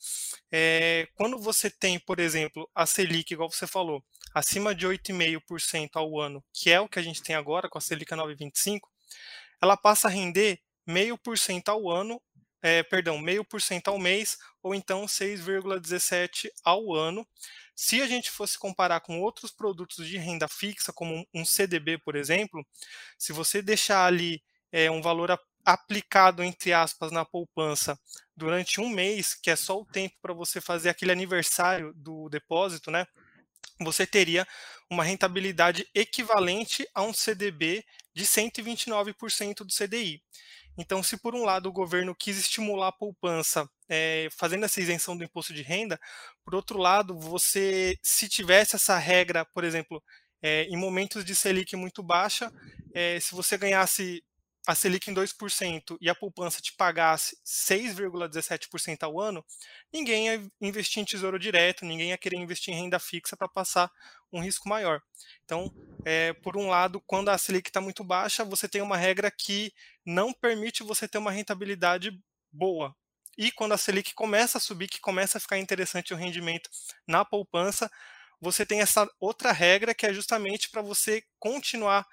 É, 0.51 1.07
quando 1.13 1.39
você 1.39 1.69
tem, 1.69 1.99
por 1.99 2.19
exemplo, 2.19 2.69
a 2.73 2.85
Selic, 2.85 3.33
igual 3.33 3.51
você 3.51 3.67
falou, 3.67 4.03
acima 4.33 4.73
de 4.75 4.87
8,5% 4.87 5.91
ao 5.93 6.19
ano, 6.19 6.43
que 6.53 6.71
é 6.71 6.79
o 6.79 6.89
que 6.89 6.99
a 6.99 7.03
gente 7.03 7.21
tem 7.21 7.35
agora 7.35 7.69
com 7.69 7.77
a 7.77 7.81
Selic 7.81 8.11
9,25, 8.11 8.79
ela 9.61 9.77
passa 9.77 10.07
a 10.07 10.11
render 10.11 10.59
0,5% 10.87 11.69
ao 11.69 11.89
ano, 11.89 12.21
é, 12.65 12.81
perdão, 12.81 13.21
0,5% 13.21 13.89
ao 13.89 13.99
mês, 13.99 14.39
ou 14.63 14.73
então 14.73 15.05
6,17% 15.05 16.49
ao 16.63 16.95
ano. 16.95 17.23
Se 17.75 18.01
a 18.01 18.07
gente 18.07 18.31
fosse 18.31 18.57
comparar 18.57 19.01
com 19.01 19.21
outros 19.21 19.51
produtos 19.51 20.07
de 20.07 20.17
renda 20.17 20.47
fixa, 20.47 20.91
como 20.91 21.27
um 21.31 21.45
CDB, 21.45 21.99
por 21.99 22.15
exemplo, 22.15 22.65
se 23.19 23.31
você 23.31 23.61
deixar 23.61 24.07
ali 24.07 24.41
é, 24.71 24.89
um 24.89 24.99
valor 24.99 25.39
aplicado, 25.63 26.41
entre 26.41 26.73
aspas, 26.73 27.11
na 27.11 27.23
poupança 27.23 27.99
durante 28.35 28.81
um 28.81 28.89
mês, 28.89 29.35
que 29.35 29.51
é 29.51 29.55
só 29.55 29.79
o 29.79 29.85
tempo 29.85 30.15
para 30.19 30.33
você 30.33 30.59
fazer 30.59 30.89
aquele 30.89 31.11
aniversário 31.11 31.93
do 31.93 32.27
depósito, 32.29 32.89
né? 32.89 33.05
Você 33.79 34.07
teria 34.07 34.47
uma 34.89 35.03
rentabilidade 35.03 35.87
equivalente 35.93 36.87
a 36.95 37.03
um 37.03 37.13
CDB 37.13 37.85
de 38.11 38.25
129% 38.25 39.57
do 39.57 39.71
CDI. 39.71 40.23
Então, 40.77 41.01
se 41.01 41.17
por 41.17 41.35
um 41.35 41.43
lado 41.43 41.69
o 41.69 41.71
governo 41.71 42.15
quis 42.15 42.37
estimular 42.37 42.89
a 42.89 42.91
poupança 42.91 43.69
é, 43.89 44.27
fazendo 44.31 44.65
essa 44.65 44.81
isenção 44.81 45.15
do 45.15 45.23
imposto 45.23 45.53
de 45.53 45.61
renda, 45.61 45.99
por 46.43 46.55
outro 46.55 46.77
lado, 46.79 47.17
você, 47.17 47.97
se 48.03 48.27
tivesse 48.27 48.75
essa 48.75 48.97
regra, 48.97 49.45
por 49.53 49.63
exemplo, 49.63 50.03
é, 50.41 50.63
em 50.63 50.77
momentos 50.77 51.23
de 51.23 51.35
Selic 51.35 51.75
muito 51.75 52.03
baixa, 52.03 52.51
é, 52.93 53.19
se 53.19 53.33
você 53.33 53.57
ganhasse 53.57 54.23
a 54.67 54.73
Selic 54.73 55.09
em 55.09 55.13
2% 55.13 55.97
e 56.01 56.09
a 56.09 56.15
poupança 56.15 56.61
te 56.61 56.73
pagasse 56.73 57.37
6,17% 57.45 59.03
ao 59.03 59.19
ano, 59.19 59.45
ninguém 59.93 60.27
ia 60.27 60.51
investir 60.59 61.01
em 61.01 61.05
tesouro 61.05 61.37
direto, 61.37 61.85
ninguém 61.85 62.09
ia 62.09 62.17
querer 62.17 62.37
investir 62.37 62.73
em 62.73 62.77
renda 62.77 62.97
fixa 62.99 63.37
para 63.37 63.47
passar 63.47 63.91
um 64.33 64.41
risco 64.41 64.67
maior. 64.67 65.01
Então, 65.43 65.71
é, 66.03 66.33
por 66.33 66.57
um 66.57 66.67
lado, 66.67 66.99
quando 67.05 67.29
a 67.29 67.37
Selic 67.37 67.69
está 67.69 67.79
muito 67.79 68.03
baixa, 68.03 68.43
você 68.43 68.67
tem 68.67 68.81
uma 68.81 68.97
regra 68.97 69.29
que 69.29 69.71
não 70.05 70.33
permite 70.33 70.83
você 70.83 71.07
ter 71.07 71.17
uma 71.19 71.31
rentabilidade 71.31 72.19
boa. 72.51 72.95
E 73.37 73.51
quando 73.51 73.73
a 73.73 73.77
Selic 73.77 74.13
começa 74.13 74.57
a 74.57 74.61
subir, 74.61 74.87
que 74.87 74.99
começa 74.99 75.37
a 75.37 75.41
ficar 75.41 75.57
interessante 75.57 76.13
o 76.13 76.17
rendimento 76.17 76.69
na 77.07 77.23
poupança, 77.23 77.91
você 78.39 78.65
tem 78.65 78.81
essa 78.81 79.09
outra 79.19 79.51
regra 79.51 79.93
que 79.93 80.05
é 80.05 80.13
justamente 80.13 80.69
para 80.69 80.81
você 80.81 81.23
continuar 81.39 82.05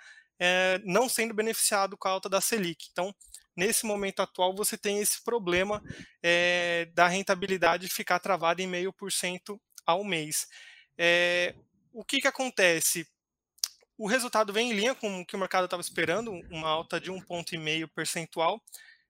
é, 0.44 0.80
não 0.84 1.08
sendo 1.08 1.32
beneficiado 1.32 1.96
com 1.96 2.08
a 2.08 2.10
alta 2.10 2.28
da 2.28 2.40
Selic. 2.40 2.88
Então, 2.90 3.14
nesse 3.56 3.86
momento 3.86 4.20
atual, 4.20 4.52
você 4.52 4.76
tem 4.76 4.98
esse 4.98 5.22
problema 5.22 5.80
é, 6.20 6.86
da 6.94 7.06
rentabilidade 7.06 7.86
ficar 7.88 8.18
travada 8.18 8.60
em 8.60 8.66
meio 8.66 8.92
por 8.92 9.12
cento 9.12 9.60
ao 9.86 10.02
mês. 10.02 10.48
É, 10.98 11.54
o 11.92 12.04
que, 12.04 12.20
que 12.20 12.26
acontece? 12.26 13.06
O 13.96 14.08
resultado 14.08 14.52
vem 14.52 14.70
em 14.70 14.74
linha 14.74 14.96
com 14.96 15.20
o 15.20 15.24
que 15.24 15.36
o 15.36 15.38
mercado 15.38 15.66
estava 15.66 15.80
esperando, 15.80 16.32
uma 16.50 16.68
alta 16.68 16.98
de 16.98 17.08
um 17.08 17.20
ponto 17.20 17.54
e 17.54 17.58
meio 17.58 17.86
percentual. 17.86 18.60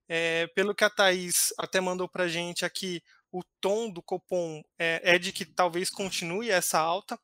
É, 0.06 0.48
pelo 0.48 0.74
que 0.74 0.84
a 0.84 0.90
Thaís 0.90 1.54
até 1.58 1.80
mandou 1.80 2.06
para 2.06 2.24
a 2.24 2.28
gente 2.28 2.66
aqui, 2.66 3.02
o 3.30 3.42
tom 3.58 3.90
do 3.90 4.02
Copom 4.02 4.62
é, 4.78 5.14
é 5.14 5.18
de 5.18 5.32
que 5.32 5.46
talvez 5.46 5.88
continue 5.88 6.50
essa 6.50 6.78
alta. 6.78 7.18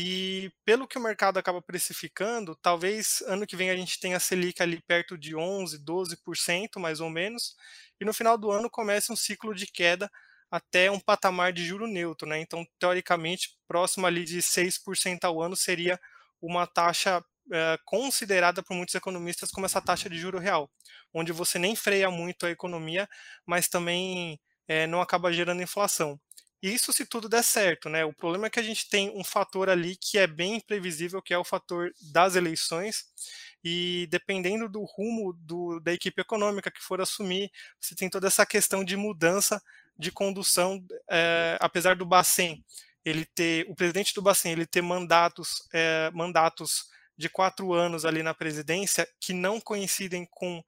E 0.00 0.52
pelo 0.64 0.86
que 0.86 0.96
o 0.96 1.00
mercado 1.00 1.38
acaba 1.38 1.60
precificando, 1.60 2.54
talvez 2.54 3.20
ano 3.26 3.44
que 3.44 3.56
vem 3.56 3.68
a 3.68 3.76
gente 3.76 3.98
tenha 3.98 4.16
a 4.16 4.20
Selic 4.20 4.62
ali 4.62 4.80
perto 4.80 5.18
de 5.18 5.34
11, 5.34 5.76
12% 5.76 6.78
mais 6.78 7.00
ou 7.00 7.10
menos, 7.10 7.56
e 8.00 8.04
no 8.04 8.14
final 8.14 8.38
do 8.38 8.48
ano 8.48 8.70
comece 8.70 9.12
um 9.12 9.16
ciclo 9.16 9.52
de 9.52 9.66
queda 9.66 10.08
até 10.48 10.88
um 10.88 11.00
patamar 11.00 11.52
de 11.52 11.66
juro 11.66 11.88
neutro, 11.88 12.28
né? 12.28 12.38
Então, 12.40 12.64
teoricamente, 12.78 13.58
próximo 13.66 14.06
ali 14.06 14.24
de 14.24 14.40
6% 14.40 15.24
ao 15.24 15.42
ano 15.42 15.56
seria 15.56 15.98
uma 16.40 16.64
taxa 16.64 17.20
é, 17.52 17.76
considerada 17.84 18.62
por 18.62 18.74
muitos 18.76 18.94
economistas 18.94 19.50
como 19.50 19.66
essa 19.66 19.80
taxa 19.80 20.08
de 20.08 20.16
juro 20.16 20.38
real, 20.38 20.70
onde 21.12 21.32
você 21.32 21.58
nem 21.58 21.74
freia 21.74 22.08
muito 22.08 22.46
a 22.46 22.50
economia, 22.50 23.08
mas 23.44 23.66
também 23.66 24.38
é, 24.68 24.86
não 24.86 25.00
acaba 25.00 25.32
gerando 25.32 25.60
inflação. 25.60 26.20
Isso 26.62 26.92
se 26.92 27.06
tudo 27.06 27.28
der 27.28 27.44
certo, 27.44 27.88
né? 27.88 28.04
O 28.04 28.12
problema 28.12 28.46
é 28.46 28.50
que 28.50 28.58
a 28.58 28.62
gente 28.62 28.88
tem 28.88 29.10
um 29.10 29.22
fator 29.22 29.68
ali 29.68 29.96
que 29.96 30.18
é 30.18 30.26
bem 30.26 30.56
imprevisível, 30.56 31.22
que 31.22 31.32
é 31.32 31.38
o 31.38 31.44
fator 31.44 31.92
das 32.12 32.34
eleições. 32.34 33.04
E 33.62 34.08
dependendo 34.10 34.68
do 34.68 34.84
rumo 34.84 35.32
do, 35.34 35.78
da 35.80 35.92
equipe 35.92 36.20
econômica 36.20 36.70
que 36.70 36.82
for 36.82 37.00
assumir, 37.00 37.50
você 37.80 37.94
tem 37.94 38.10
toda 38.10 38.26
essa 38.26 38.44
questão 38.44 38.84
de 38.84 38.96
mudança 38.96 39.62
de 39.96 40.10
condução, 40.10 40.84
é, 41.10 41.56
apesar 41.60 41.96
do 41.96 42.06
Bacen 42.06 42.64
ele 43.04 43.24
ter 43.24 43.66
o 43.68 43.74
presidente 43.74 44.14
do 44.14 44.22
Bacen 44.22 44.52
ele 44.52 44.66
ter 44.66 44.82
mandatos 44.82 45.66
é, 45.72 46.10
mandatos 46.12 46.86
de 47.16 47.28
quatro 47.28 47.72
anos 47.72 48.04
ali 48.04 48.22
na 48.22 48.34
presidência 48.34 49.08
que 49.20 49.32
não 49.32 49.60
coincidem 49.60 50.26
com 50.30 50.62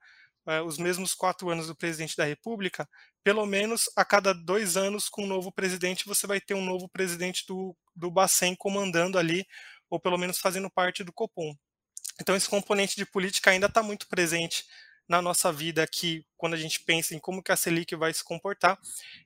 é, 0.47 0.61
os 0.63 0.79
mesmos 0.79 1.15
quatro 1.15 1.49
anos 1.51 1.69
do 1.69 1.77
presidente 1.77 2.17
da 2.17 2.25
República, 2.25 2.89
pelo 3.23 3.45
menos 3.47 3.89
a 3.97 4.05
cada 4.05 4.33
dois 4.33 4.77
anos, 4.77 5.09
com 5.09 5.25
um 5.25 5.27
novo 5.27 5.53
presidente, 5.53 6.07
você 6.07 6.27
vai 6.27 6.41
ter 6.41 6.55
um 6.55 6.65
novo 6.65 6.89
presidente 6.89 7.45
do, 7.47 7.77
do 7.95 8.11
Bacen 8.11 8.55
comandando 8.57 9.19
ali, 9.19 9.47
ou 9.89 10.01
pelo 10.01 10.17
menos 10.17 10.39
fazendo 10.39 10.71
parte 10.71 11.05
do 11.05 11.13
Copom. 11.13 11.55
Então, 12.21 12.37
esse 12.37 12.49
componente 12.49 12.97
de 12.97 13.07
política 13.07 13.51
ainda 13.51 13.67
está 13.67 13.83
muito 13.83 14.07
presente 14.09 14.65
na 15.09 15.21
nossa 15.21 15.53
vida 15.53 15.83
aqui, 15.83 16.25
quando 16.37 16.55
a 16.55 16.57
gente 16.57 16.81
pensa 16.85 17.15
em 17.15 17.19
como 17.19 17.43
que 17.43 17.51
a 17.51 17.57
Selic 17.57 17.97
vai 17.97 18.15
se 18.15 18.23
comportar, 18.23 18.79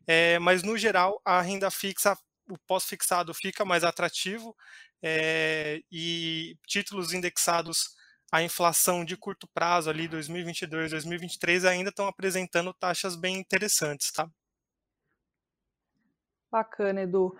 é, 0.07 0.39
mas 0.39 0.63
no 0.63 0.79
geral, 0.79 1.21
a 1.25 1.43
renda 1.43 1.71
fixa, 1.71 2.17
o 2.49 2.57
pós-fixado 2.67 3.35
fica 3.35 3.65
mais 3.65 3.85
atrativo 3.85 4.57
é, 5.03 5.83
e 5.93 6.57
títulos 6.67 7.13
indexados 7.13 7.95
a 8.35 8.43
inflação 8.43 9.05
de 9.05 9.17
curto 9.17 9.47
prazo 9.47 9.89
ali 9.89 10.09
2022, 10.09 10.91
2023 10.91 11.65
ainda 11.65 11.91
estão 11.91 12.09
apresentando 12.09 12.75
taxas 12.75 13.15
bem 13.15 13.37
interessantes, 13.39 14.11
tá? 14.11 14.29
Bacana, 16.51 17.03
Edu. 17.03 17.33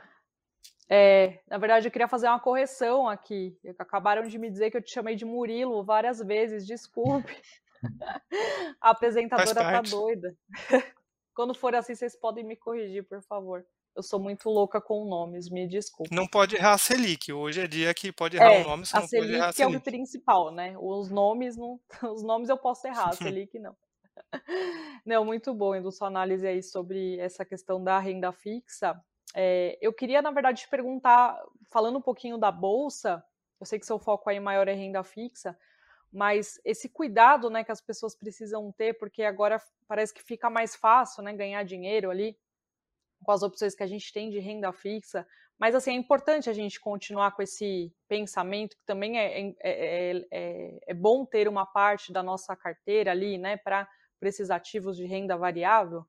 É, 0.89 1.43
na 1.49 1.59
verdade, 1.59 1.89
eu 1.89 1.91
queria 1.91 2.07
fazer 2.07 2.29
uma 2.29 2.39
correção 2.39 3.09
aqui. 3.09 3.59
Acabaram 3.77 4.29
de 4.29 4.39
me 4.39 4.49
dizer 4.49 4.71
que 4.71 4.77
eu 4.77 4.83
te 4.83 4.93
chamei 4.93 5.17
de 5.17 5.25
Murilo 5.25 5.85
várias 5.85 6.21
vezes, 6.21 6.65
desculpe. 6.65 7.43
A 8.81 8.91
apresentadora 8.91 9.53
tá 9.53 9.81
doida. 9.81 10.33
Quando 11.35 11.55
for 11.55 11.75
assim, 11.75 11.97
vocês 11.97 12.17
podem 12.17 12.45
me 12.45 12.55
corrigir, 12.55 13.03
por 13.09 13.21
favor. 13.23 13.67
Eu 13.95 14.03
sou 14.03 14.19
muito 14.19 14.51
louca 14.51 14.81
com 14.81 15.05
nomes, 15.05 15.49
me 15.49 15.69
desculpe. 15.69 16.13
Não 16.13 16.27
pode 16.27 16.57
errar 16.57 16.73
a 16.73 16.79
Selic. 16.79 17.33
Hoje 17.33 17.61
é 17.61 17.67
dia 17.67 17.95
que 17.95 18.11
pode 18.11 18.37
errar 18.37 18.53
é, 18.53 18.63
o 18.63 18.69
nome, 18.69 18.85
você 18.85 18.97
não 18.97 19.07
Selic 19.07 19.27
pode 19.27 19.37
errar 19.37 19.49
a 19.49 19.53
Selic. 19.53 19.75
é 19.75 19.79
o 19.79 19.81
principal, 19.81 20.51
né? 20.51 20.75
Os 20.79 21.11
nomes, 21.11 21.57
não, 21.57 21.79
os 22.13 22.23
nomes 22.25 22.49
eu 22.49 22.59
posso 22.59 22.87
errar, 22.89 23.11
a 23.11 23.13
Selic 23.39 23.59
não. 23.59 23.77
Não, 25.05 25.25
muito 25.25 25.53
bom, 25.53 25.75
Edu, 25.75 25.91
sua 25.91 26.07
análise 26.07 26.47
aí 26.47 26.63
sobre 26.63 27.19
essa 27.19 27.45
questão 27.45 27.83
da 27.83 27.99
renda 27.99 28.31
fixa. 28.31 28.95
É, 29.35 29.77
eu 29.81 29.93
queria, 29.93 30.23
na 30.23 30.31
verdade, 30.31 30.63
te 30.63 30.69
perguntar, 30.69 31.37
falando 31.73 31.99
um 31.99 32.01
pouquinho 32.01 32.39
da 32.39 32.53
Bolsa, 32.53 33.25
eu 33.61 33.67
sei 33.67 33.77
que 33.77 33.85
seu 33.85 33.99
foco 33.99 34.31
aí 34.31 34.39
maior 34.39 34.69
é 34.69 34.73
renda 34.73 35.03
fixa, 35.03 35.59
mas 36.13 36.61
esse 36.65 36.89
cuidado 36.89 37.51
né, 37.51 37.65
que 37.65 37.73
as 37.73 37.81
pessoas 37.81 38.15
precisam 38.15 38.71
ter, 38.71 38.95
porque 38.95 39.25
agora 39.25 39.61
parece 39.89 40.15
que 40.15 40.23
fica 40.23 40.49
mais 40.49 40.77
fácil 40.77 41.21
né, 41.25 41.33
ganhar 41.33 41.65
dinheiro 41.65 42.09
ali 42.09 42.39
com 43.25 43.33
as 43.33 43.43
opções 43.43 43.75
que 43.75 43.83
a 43.83 43.87
gente 43.87 44.13
tem 44.13 44.31
de 44.31 44.39
renda 44.39 44.73
fixa. 44.73 45.27
Mas 45.59 45.75
assim, 45.75 45.93
é 45.93 45.95
importante 45.95 46.51
a 46.51 46.53
gente 46.53 46.79
continuar 46.79 47.33
com 47.33 47.43
esse 47.43 47.93
pensamento 48.09 48.77
que 48.77 48.85
também 48.85 49.19
é, 49.19 49.41
é, 49.41 49.55
é, 49.63 50.27
é, 50.31 50.79
é 50.89 50.95
bom 50.95 51.25
ter 51.25 51.49
uma 51.49 51.65
parte 51.65 52.13
da 52.13 52.23
nossa 52.23 52.55
carteira 52.57 53.11
ali, 53.11 53.39
né, 53.39 53.57
para 53.57 53.89
esses 54.23 54.51
ativos 54.51 54.97
de 54.97 55.07
renda 55.07 55.37
variável. 55.37 56.05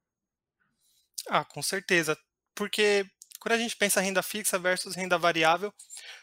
Ah, 1.28 1.46
com 1.46 1.62
certeza. 1.62 2.18
Porque 2.54 3.06
quando 3.40 3.54
a 3.54 3.58
gente 3.58 3.76
pensa 3.76 4.02
renda 4.02 4.24
fixa 4.24 4.58
versus 4.58 4.96
renda 4.96 5.18
variável, 5.18 5.74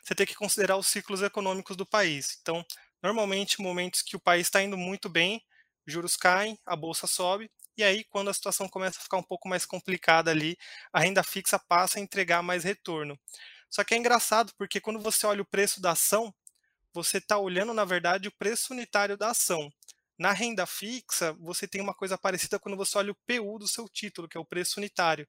você 0.03 0.15
tem 0.15 0.27
que 0.27 0.35
considerar 0.35 0.77
os 0.77 0.89
ciclos 0.89 1.23
econômicos 1.23 1.77
do 1.77 1.87
país. 1.87 2.39
Então, 2.41 2.65
normalmente, 3.03 3.61
momentos 3.61 4.03
que 4.03 4.17
o 4.17 4.21
país 4.21 4.47
está 4.47 4.63
indo 4.63 4.77
muito 4.77 5.09
bem, 5.09 5.41
juros 5.87 6.17
caem, 6.17 6.59
a 6.67 6.75
bolsa 6.75 7.07
sobe, 7.07 7.51
e 7.77 7.83
aí, 7.83 8.05
quando 8.05 8.29
a 8.29 8.35
situação 8.35 8.69
começa 8.69 8.99
a 8.99 9.03
ficar 9.03 9.17
um 9.17 9.23
pouco 9.23 9.49
mais 9.49 9.65
complicada 9.65 10.31
ali, 10.31 10.57
a 10.93 11.01
renda 11.01 11.23
fixa 11.23 11.59
passa 11.59 11.99
a 11.99 12.03
entregar 12.03 12.43
mais 12.43 12.65
retorno. 12.65 13.19
Só 13.71 13.83
que 13.83 13.95
é 13.95 13.97
engraçado 13.97 14.53
porque 14.59 14.81
quando 14.81 15.01
você 15.01 15.27
olha 15.27 15.43
o 15.43 15.47
preço 15.47 15.81
da 15.81 15.93
ação, 15.93 16.35
você 16.93 17.19
está 17.19 17.39
olhando, 17.39 17.73
na 17.73 17.85
verdade, 17.85 18.29
o 18.29 18.33
preço 18.33 18.73
unitário 18.73 19.17
da 19.17 19.31
ação. 19.31 19.73
Na 20.19 20.33
renda 20.33 20.67
fixa, 20.67 21.33
você 21.41 21.67
tem 21.67 21.81
uma 21.81 21.95
coisa 21.95 22.19
parecida 22.19 22.59
quando 22.59 22.77
você 22.77 22.99
olha 22.99 23.13
o 23.13 23.17
PU 23.27 23.59
do 23.59 23.67
seu 23.67 23.89
título, 23.89 24.29
que 24.29 24.37
é 24.37 24.41
o 24.41 24.45
preço 24.45 24.79
unitário. 24.79 25.27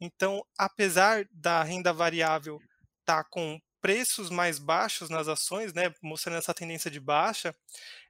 Então, 0.00 0.44
apesar 0.58 1.26
da 1.30 1.62
renda 1.62 1.92
variável 1.92 2.60
estar 3.00 3.22
tá 3.22 3.24
com 3.30 3.60
preços 3.80 4.30
mais 4.30 4.58
baixos 4.58 5.08
nas 5.08 5.28
ações, 5.28 5.72
né, 5.72 5.94
mostrando 6.02 6.38
essa 6.38 6.52
tendência 6.52 6.90
de 6.90 6.98
baixa, 6.98 7.54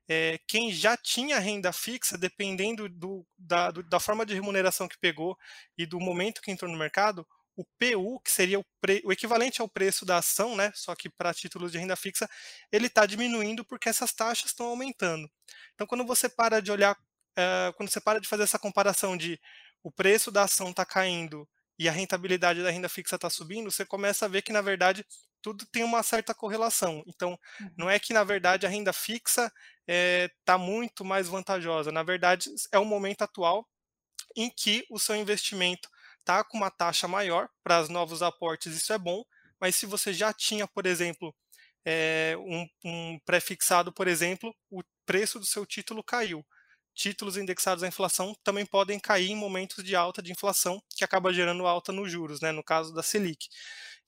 é, 0.08 0.38
quem 0.46 0.72
já 0.72 0.96
tinha 0.96 1.38
renda 1.38 1.72
fixa, 1.72 2.16
dependendo 2.16 2.88
do, 2.88 3.26
da, 3.36 3.70
do, 3.70 3.82
da 3.82 3.98
forma 3.98 4.24
de 4.24 4.34
remuneração 4.34 4.86
que 4.86 4.98
pegou 4.98 5.36
e 5.76 5.84
do 5.84 5.98
momento 5.98 6.40
que 6.40 6.50
entrou 6.50 6.70
no 6.70 6.78
mercado, 6.78 7.26
o 7.56 7.64
PU, 7.64 8.20
que 8.20 8.30
seria 8.30 8.60
o, 8.60 8.64
pre, 8.80 9.02
o 9.04 9.10
equivalente 9.10 9.62
ao 9.62 9.68
preço 9.68 10.04
da 10.04 10.18
ação, 10.18 10.54
né, 10.54 10.70
só 10.74 10.94
que 10.94 11.08
para 11.08 11.32
títulos 11.32 11.72
de 11.72 11.78
renda 11.78 11.96
fixa, 11.96 12.28
ele 12.70 12.86
está 12.86 13.06
diminuindo 13.06 13.64
porque 13.64 13.88
essas 13.88 14.12
taxas 14.12 14.50
estão 14.50 14.66
aumentando. 14.66 15.28
Então, 15.74 15.86
quando 15.86 16.04
você 16.04 16.28
para 16.28 16.60
de 16.60 16.70
olhar, 16.70 16.94
uh, 16.94 17.72
quando 17.76 17.90
você 17.90 18.00
para 18.00 18.20
de 18.20 18.28
fazer 18.28 18.42
essa 18.42 18.58
comparação 18.58 19.16
de 19.16 19.40
o 19.82 19.90
preço 19.90 20.30
da 20.30 20.42
ação 20.42 20.70
está 20.70 20.84
caindo 20.84 21.48
e 21.78 21.88
a 21.88 21.92
rentabilidade 21.92 22.62
da 22.62 22.70
renda 22.70 22.88
fixa 22.88 23.16
está 23.16 23.30
subindo, 23.30 23.70
você 23.70 23.86
começa 23.86 24.26
a 24.26 24.28
ver 24.28 24.42
que, 24.42 24.52
na 24.52 24.60
verdade, 24.60 25.04
tudo 25.40 25.64
tem 25.66 25.84
uma 25.84 26.02
certa 26.02 26.34
correlação. 26.34 27.02
Então, 27.06 27.38
uhum. 27.60 27.70
não 27.76 27.90
é 27.90 27.98
que, 27.98 28.12
na 28.12 28.24
verdade, 28.24 28.66
a 28.66 28.68
renda 28.68 28.92
fixa 28.92 29.52
está 29.86 30.54
eh, 30.54 30.56
é, 30.56 30.58
muito 30.58 31.04
mais 31.04 31.28
vantajosa. 31.28 31.92
Na 31.92 32.02
verdade, 32.02 32.50
é 32.72 32.78
o 32.78 32.84
momento 32.84 33.22
atual 33.22 33.66
em 34.36 34.50
que 34.50 34.84
o 34.90 34.98
seu 34.98 35.16
investimento 35.16 35.88
está 36.20 36.42
com 36.42 36.58
uma 36.58 36.70
taxa 36.70 37.06
maior 37.06 37.48
para 37.62 37.80
os 37.80 37.88
novos 37.88 38.22
aportes, 38.22 38.74
isso 38.74 38.92
é 38.92 38.98
bom, 38.98 39.24
mas 39.60 39.76
se 39.76 39.86
você 39.86 40.12
já 40.12 40.32
tinha, 40.32 40.66
por 40.66 40.84
exemplo, 40.84 41.34
é, 41.84 42.36
um, 42.38 42.66
um 42.84 43.18
pré-fixado, 43.24 43.92
por 43.92 44.08
exemplo, 44.08 44.54
o 44.68 44.82
preço 45.06 45.38
do 45.38 45.46
seu 45.46 45.64
título 45.64 46.02
caiu. 46.02 46.44
Títulos 46.92 47.36
indexados 47.36 47.84
à 47.84 47.88
inflação 47.88 48.34
também 48.42 48.66
podem 48.66 48.98
cair 48.98 49.30
em 49.30 49.36
momentos 49.36 49.84
de 49.84 49.94
alta 49.94 50.20
de 50.20 50.32
inflação, 50.32 50.82
que 50.96 51.04
acaba 51.04 51.32
gerando 51.32 51.66
alta 51.66 51.92
nos 51.92 52.10
juros, 52.10 52.40
né, 52.40 52.50
no 52.50 52.64
caso 52.64 52.92
da 52.92 53.02
Selic. 53.02 53.46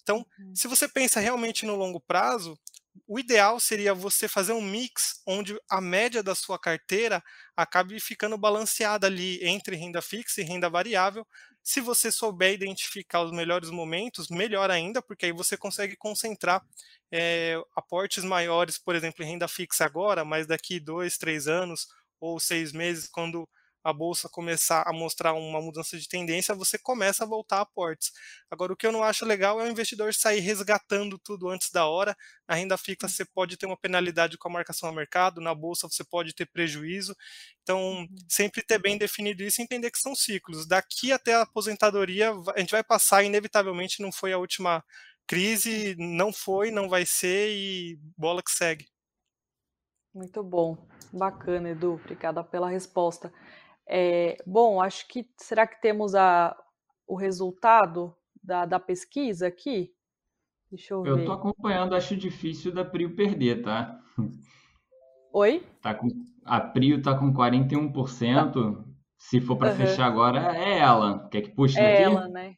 Então, 0.02 0.26
uhum. 0.38 0.54
se 0.56 0.66
você 0.66 0.88
pensa 0.88 1.20
realmente 1.20 1.64
no 1.66 1.76
longo 1.76 2.00
prazo, 2.00 2.58
o 3.06 3.18
ideal 3.18 3.61
seria 3.61 3.94
você 3.94 4.28
fazer 4.28 4.52
um 4.52 4.62
mix 4.62 5.20
onde 5.26 5.58
a 5.70 5.80
média 5.80 6.22
da 6.22 6.34
sua 6.34 6.58
carteira 6.58 7.22
acabe 7.56 7.98
ficando 8.00 8.37
balanceada 8.38 9.06
ali 9.06 9.44
entre 9.44 9.76
renda 9.76 10.00
fixa 10.02 10.40
e 10.40 10.44
renda 10.44 10.68
variável, 10.70 11.26
se 11.62 11.80
você 11.80 12.11
souber 12.11 12.54
identificar 12.54 13.22
os 13.22 13.30
melhores 13.30 13.70
momentos, 13.70 14.28
melhor 14.28 14.70
ainda, 14.70 15.02
porque 15.02 15.26
aí 15.26 15.32
você 15.32 15.56
consegue 15.56 15.96
concentrar 15.96 16.64
é, 17.12 17.61
aportes 17.76 18.24
maiores, 18.24 18.78
por 18.78 18.94
exemplo, 18.94 19.22
em 19.24 19.28
renda 19.28 19.46
fixa 19.46 19.84
agora, 19.84 20.24
mas 20.24 20.46
daqui 20.46 20.80
dois, 20.80 21.18
três 21.18 21.46
anos 21.46 21.87
ou 22.20 22.40
seis 22.40 22.72
meses, 22.72 23.08
quando 23.08 23.48
a 23.88 23.92
bolsa 23.92 24.29
começar 24.29 24.83
a 24.87 24.92
mostrar 24.92 25.33
uma 25.33 25.61
mudança 25.61 25.98
de 25.98 26.09
tendência, 26.09 26.55
você 26.55 26.79
começa 26.79 27.24
a 27.24 27.27
voltar 27.27 27.59
a 27.59 27.61
aportes. 27.62 28.12
Agora, 28.51 28.72
o 28.72 28.77
que 28.77 28.87
eu 28.87 28.92
não 28.92 29.03
acho 29.03 29.24
legal 29.24 29.61
é 29.61 29.64
o 29.64 29.68
investidor 29.68 30.12
sair 30.14 30.40
resgatando 30.40 31.18
tudo 31.18 31.48
antes 31.48 31.70
da 31.70 31.87
hora. 31.87 32.16
Na 32.46 32.55
renda 32.55 32.77
fixa 32.77 33.09
você 33.09 33.24
pode 33.24 33.57
ter 33.57 33.66
uma 33.66 33.77
penalidade 33.77 34.37
com 34.37 34.48
a 34.48 34.53
marcação 34.53 34.88
ao 34.88 34.94
mercado, 34.94 35.40
na 35.40 35.55
bolsa 35.55 35.88
você 35.88 36.05
pode 36.05 36.35
ter 36.35 36.46
prejuízo. 36.46 37.16
Então, 37.62 37.81
uhum. 37.81 38.09
sempre 38.29 38.62
ter 38.62 38.79
bem 38.79 38.96
definido 38.96 39.42
isso 39.42 39.61
e 39.61 39.64
entender 39.64 39.90
que 39.90 39.98
são 39.98 40.14
ciclos. 40.14 40.66
Daqui 40.66 41.12
até 41.12 41.35
a 41.35 41.42
aposentadoria, 41.42 42.33
a 42.55 42.61
gente 42.61 42.70
vai 42.70 42.83
passar, 42.83 43.22
inevitavelmente, 43.22 44.03
não 44.03 44.12
foi 44.12 44.33
a 44.33 44.38
última 44.38 44.85
crise, 45.27 45.94
não 45.98 46.33
foi, 46.33 46.70
não 46.70 46.88
vai 46.88 47.05
ser 47.05 47.51
e 47.51 47.98
bola 48.16 48.42
que 48.42 48.51
segue. 48.51 48.87
Muito 50.14 50.42
bom, 50.42 50.77
bacana, 51.12 51.70
Edu. 51.70 51.92
Obrigada 51.92 52.42
pela 52.42 52.68
resposta. 52.68 53.33
É, 53.88 54.37
bom, 54.46 54.81
acho 54.81 55.09
que 55.09 55.27
será 55.38 55.66
que 55.66 55.81
temos 55.81 56.14
a, 56.14 56.55
o 57.07 57.16
resultado 57.16 58.14
da, 58.42 58.66
da 58.66 58.79
pesquisa 58.79 59.46
aqui? 59.46 59.92
Deixa 60.70 60.92
eu 60.92 61.03
ver. 61.03 61.11
Eu 61.11 61.18
estou 61.20 61.35
acompanhando, 61.35 61.94
acho 61.94 62.14
difícil 62.14 62.72
da 62.72 62.85
Prio 62.85 63.16
perder, 63.16 63.62
tá? 63.62 63.98
Oi? 65.33 65.66
Tá 65.81 65.94
com, 65.94 66.09
a 66.44 66.61
Prio 66.61 66.98
está 66.98 67.18
com 67.18 67.33
41%. 67.33 68.85
Se 69.16 69.40
for 69.40 69.57
para 69.57 69.70
uhum. 69.70 69.77
fechar 69.77 70.07
agora, 70.07 70.55
é 70.57 70.79
ela. 70.79 71.29
Quer 71.29 71.42
que 71.42 71.51
puxe 71.51 71.79
é 71.79 71.90
daqui? 71.90 72.03
ela, 72.03 72.29
né? 72.29 72.55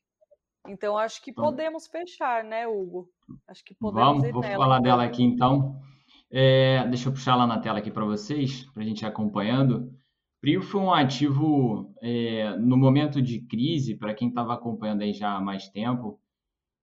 Então 0.69 0.99
acho 0.99 1.23
que 1.23 1.31
então, 1.31 1.45
podemos 1.45 1.87
fechar, 1.87 2.45
né, 2.45 2.67
Hugo? 2.67 3.09
Acho 3.49 3.65
que 3.65 3.75
podemos 3.75 4.19
Vamos, 4.19 4.31
vou 4.31 4.43
nela, 4.43 4.57
falar 4.57 4.81
dela 4.81 5.05
aqui 5.05 5.23
então. 5.23 5.81
É, 6.31 6.87
deixa 6.89 7.09
eu 7.09 7.13
puxar 7.13 7.35
lá 7.35 7.47
na 7.47 7.59
tela 7.59 7.79
aqui 7.79 7.91
para 7.91 8.05
vocês, 8.05 8.65
para 8.73 8.83
a 8.83 8.87
gente 8.87 9.03
ir 9.03 9.07
acompanhando. 9.07 9.91
Prio 10.41 10.63
foi 10.63 10.81
um 10.81 10.93
ativo 10.93 11.95
é, 12.03 12.57
no 12.57 12.77
momento 12.77 13.21
de 13.21 13.41
crise, 13.41 13.95
para 13.95 14.15
quem 14.15 14.29
estava 14.29 14.55
acompanhando 14.55 15.03
aí 15.03 15.13
já 15.13 15.37
há 15.37 15.41
mais 15.41 15.69
tempo, 15.69 16.19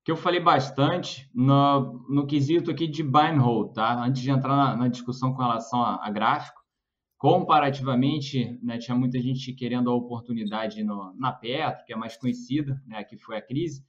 que 0.06 0.12
eu 0.12 0.15
falei 0.15 0.39
bastante 0.39 1.30
no, 1.34 2.06
no 2.08 2.28
quesito 2.28 2.70
aqui 2.70 2.88
de 2.88 3.04
buy 3.04 3.32
and 3.32 3.41
hold, 3.41 3.74
tá? 3.74 4.04
Antes 4.04 4.22
de 4.22 4.30
entrar 4.30 4.56
na, 4.56 4.76
na 4.76 4.88
discussão 4.88 5.34
com 5.34 5.41
relação 5.41 5.82
a, 5.82 6.06
a 6.06 6.10
gráfico, 6.12 6.62
comparativamente, 7.17 8.60
né, 8.62 8.78
tinha 8.78 8.96
muita 8.96 9.20
gente 9.20 9.52
querendo 9.54 9.89
a 9.89 9.96
oportunidade 9.96 10.84
no, 10.84 11.13
na 11.17 11.32
Petro, 11.32 11.84
que 11.84 11.91
é 11.91 11.96
mais 11.96 12.15
conhecida, 12.15 12.82
né, 12.86 13.04
que 13.04 13.17
foi 13.17 13.38
a 13.38 13.41
crise, 13.41 13.84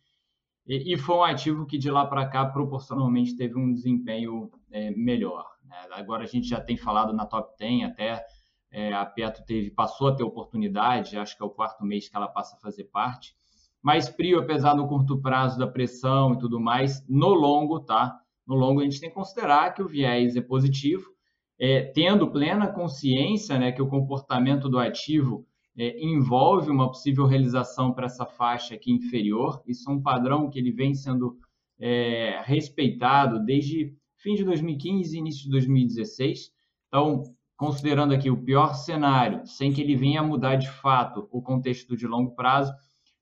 e, 0.66 0.94
e 0.94 0.96
foi 0.96 1.16
um 1.16 1.22
ativo 1.22 1.66
que 1.66 1.76
de 1.76 1.90
lá 1.90 2.06
para 2.06 2.26
cá 2.26 2.46
proporcionalmente 2.46 3.36
teve 3.36 3.58
um 3.58 3.72
desempenho 3.72 4.50
é, 4.70 4.90
melhor. 4.92 5.44
Né? 5.62 5.76
Agora 5.92 6.24
a 6.24 6.26
gente 6.26 6.48
já 6.48 6.60
tem 6.60 6.76
falado 6.76 7.12
na 7.12 7.26
top 7.26 7.54
10 7.58 7.84
até 7.84 8.24
é, 8.70 8.92
a 8.92 9.04
Petro 9.04 9.44
teve, 9.44 9.70
passou 9.70 10.08
a 10.08 10.14
ter 10.14 10.22
oportunidade, 10.22 11.16
acho 11.16 11.36
que 11.36 11.42
é 11.42 11.46
o 11.46 11.50
quarto 11.50 11.84
mês 11.84 12.08
que 12.08 12.16
ela 12.16 12.28
passa 12.28 12.56
a 12.56 12.60
fazer 12.60 12.84
parte. 12.84 13.34
Mas 13.82 14.08
Prio, 14.08 14.38
apesar 14.38 14.74
do 14.74 14.86
curto 14.86 15.20
prazo 15.20 15.58
da 15.58 15.66
pressão 15.66 16.34
e 16.34 16.38
tudo 16.38 16.60
mais, 16.60 17.06
no 17.08 17.28
longo, 17.28 17.80
tá? 17.80 18.20
No 18.46 18.54
longo 18.54 18.80
a 18.80 18.84
gente 18.84 19.00
tem 19.00 19.08
que 19.08 19.14
considerar 19.14 19.72
que 19.72 19.82
o 19.82 19.88
viés 19.88 20.36
é 20.36 20.40
positivo, 20.40 21.10
é, 21.58 21.82
tendo 21.82 22.30
plena 22.30 22.66
consciência 22.68 23.58
né, 23.58 23.72
que 23.72 23.82
o 23.82 23.88
comportamento 23.88 24.68
do 24.68 24.78
ativo 24.78 25.46
é, 25.76 26.00
envolve 26.02 26.70
uma 26.70 26.88
possível 26.88 27.26
realização 27.26 27.92
para 27.92 28.06
essa 28.06 28.26
faixa 28.26 28.74
aqui 28.74 28.92
inferior. 28.92 29.62
Isso 29.66 29.88
é 29.88 29.92
um 29.92 30.02
padrão 30.02 30.48
que 30.50 30.58
ele 30.58 30.72
vem 30.72 30.94
sendo 30.94 31.36
é, 31.78 32.40
respeitado 32.44 33.44
desde 33.44 33.94
fim 34.16 34.34
de 34.34 34.44
2015 34.44 35.16
e 35.16 35.20
início 35.20 35.44
de 35.44 35.50
2016. 35.50 36.52
Então, 36.88 37.22
considerando 37.58 38.14
aqui 38.14 38.30
o 38.30 38.36
pior 38.36 38.74
cenário, 38.74 39.44
sem 39.44 39.72
que 39.72 39.80
ele 39.82 39.96
venha 39.96 40.22
mudar 40.22 40.54
de 40.54 40.70
fato 40.70 41.28
o 41.32 41.42
contexto 41.42 41.96
de 41.96 42.06
longo 42.06 42.36
prazo, 42.36 42.72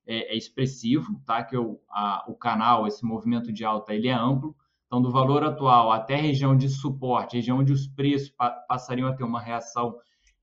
é, 0.07 0.35
é 0.35 0.37
expressivo, 0.37 1.19
tá? 1.25 1.43
Que 1.43 1.57
o, 1.57 1.81
a, 1.89 2.23
o 2.29 2.35
canal, 2.35 2.87
esse 2.87 3.03
movimento 3.03 3.51
de 3.51 3.65
alta, 3.65 3.95
ele 3.95 4.09
é 4.09 4.13
amplo. 4.13 4.55
Então, 4.87 5.01
do 5.01 5.11
valor 5.11 5.43
atual 5.43 5.91
até 5.91 6.17
a 6.17 6.21
região 6.21 6.55
de 6.55 6.69
suporte, 6.69 7.37
região 7.37 7.59
onde 7.59 7.73
os 7.73 7.89
preços 7.89 8.29
pa 8.29 8.51
passariam 8.69 9.09
a 9.09 9.15
ter 9.15 9.25
uma 9.25 9.41
reação, 9.41 9.97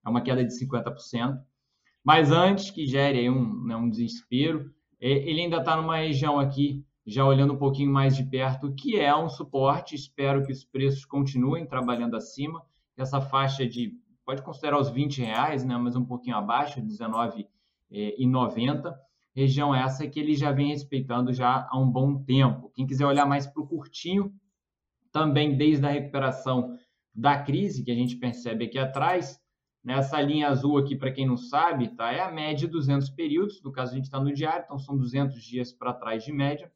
é 0.03 0.09
uma 0.09 0.21
queda 0.21 0.43
de 0.43 0.51
50%. 0.59 1.39
Mas 2.03 2.31
antes 2.31 2.71
que 2.71 2.87
gere 2.87 3.29
um, 3.29 3.63
né, 3.63 3.75
um 3.75 3.87
desespero, 3.87 4.73
é, 4.99 5.07
ele 5.07 5.41
ainda 5.41 5.57
está 5.57 5.77
numa 5.77 5.97
região 5.97 6.39
aqui, 6.39 6.83
já 7.05 7.23
olhando 7.23 7.53
um 7.53 7.57
pouquinho 7.57 7.93
mais 7.93 8.15
de 8.15 8.23
perto, 8.23 8.73
que 8.73 8.99
é 8.99 9.15
um 9.15 9.29
suporte. 9.29 9.93
Espero 9.93 10.43
que 10.43 10.51
os 10.51 10.65
preços 10.65 11.05
continuem 11.05 11.67
trabalhando 11.67 12.15
acima 12.15 12.59
essa 12.97 13.21
faixa 13.21 13.67
de, 13.67 13.93
pode 14.25 14.41
considerar 14.41 14.79
os 14.79 14.89
20 14.89 15.21
reais, 15.21 15.65
né, 15.65 15.77
mas 15.77 15.95
um 15.95 16.05
pouquinho 16.05 16.37
abaixo, 16.37 16.79
R$19,90. 16.79 18.93
Região 19.35 19.73
essa 19.73 20.07
que 20.07 20.19
ele 20.19 20.35
já 20.35 20.51
vem 20.51 20.67
respeitando 20.67 21.33
já 21.33 21.67
há 21.69 21.79
um 21.79 21.89
bom 21.89 22.23
tempo. 22.23 22.71
Quem 22.75 22.85
quiser 22.85 23.05
olhar 23.05 23.25
mais 23.25 23.47
para 23.47 23.63
o 23.63 23.67
curtinho, 23.67 24.31
também 25.11 25.57
desde 25.57 25.85
a 25.85 25.89
recuperação 25.89 26.77
da 27.13 27.41
crise, 27.41 27.83
que 27.83 27.91
a 27.91 27.95
gente 27.95 28.15
percebe 28.15 28.65
aqui 28.65 28.77
atrás, 28.77 29.39
nessa 29.83 30.21
linha 30.21 30.47
azul 30.47 30.77
aqui, 30.77 30.95
para 30.95 31.11
quem 31.11 31.27
não 31.27 31.35
sabe, 31.35 31.89
tá? 31.89 32.11
é 32.11 32.21
a 32.21 32.31
média 32.31 32.67
de 32.67 32.67
200 32.67 33.09
períodos, 33.09 33.61
no 33.61 33.71
caso 33.71 33.91
a 33.91 33.95
gente 33.95 34.05
está 34.05 34.19
no 34.19 34.33
diário, 34.33 34.63
então 34.65 34.79
são 34.79 34.97
200 34.97 35.43
dias 35.43 35.73
para 35.73 35.93
trás 35.93 36.23
de 36.23 36.31
média, 36.31 36.71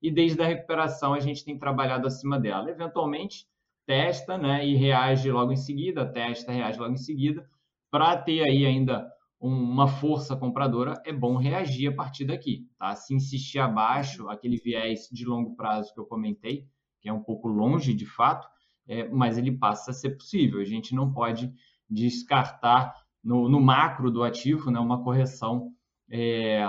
e 0.00 0.10
desde 0.10 0.40
a 0.42 0.46
recuperação 0.46 1.12
a 1.12 1.20
gente 1.20 1.44
tem 1.44 1.58
trabalhado 1.58 2.06
acima 2.06 2.38
dela. 2.38 2.70
Eventualmente, 2.70 3.46
testa 3.86 4.38
né, 4.38 4.66
e 4.66 4.74
reage 4.74 5.30
logo 5.30 5.52
em 5.52 5.56
seguida, 5.56 6.06
testa, 6.06 6.52
reage 6.52 6.78
logo 6.78 6.92
em 6.92 6.98
seguida. 6.98 7.48
Para 7.90 8.16
ter 8.16 8.42
aí 8.42 8.64
ainda 8.64 9.10
uma 9.40 9.88
força 9.88 10.36
compradora, 10.36 11.02
é 11.04 11.12
bom 11.12 11.36
reagir 11.36 11.88
a 11.88 11.94
partir 11.94 12.24
daqui. 12.24 12.68
Tá? 12.78 12.94
Se 12.94 13.14
insistir 13.14 13.58
abaixo, 13.58 14.28
aquele 14.28 14.56
viés 14.56 15.08
de 15.10 15.24
longo 15.24 15.56
prazo 15.56 15.92
que 15.92 15.98
eu 15.98 16.06
comentei, 16.06 16.66
que 17.00 17.08
é 17.08 17.12
um 17.12 17.22
pouco 17.22 17.48
longe 17.48 17.92
de 17.92 18.06
fato, 18.06 18.46
é, 18.86 19.08
mas 19.08 19.36
ele 19.36 19.52
passa 19.52 19.90
a 19.90 19.94
ser 19.94 20.10
possível. 20.10 20.60
A 20.60 20.64
gente 20.64 20.94
não 20.94 21.12
pode 21.12 21.52
descartar 21.90 22.94
no, 23.22 23.48
no 23.48 23.60
macro 23.60 24.10
do 24.10 24.22
ativo 24.22 24.70
né, 24.70 24.78
uma 24.78 25.02
correção 25.02 25.72
é, 26.08 26.64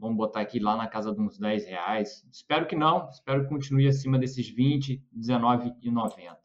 vamos 0.00 0.16
botar 0.16 0.40
aqui 0.40 0.58
lá 0.58 0.76
na 0.76 0.88
casa 0.88 1.14
de 1.14 1.20
uns 1.20 1.38
10 1.38 1.66
reais. 1.66 2.26
Espero 2.32 2.66
que 2.66 2.74
não, 2.74 3.08
espero 3.10 3.42
que 3.42 3.48
continue 3.48 3.86
acima 3.86 4.18
desses 4.18 4.48
20, 4.48 5.04
19,90. 5.16 6.36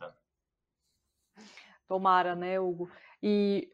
Tomara, 1.88 2.36
né, 2.36 2.60
Hugo? 2.60 2.90
E 3.24 3.72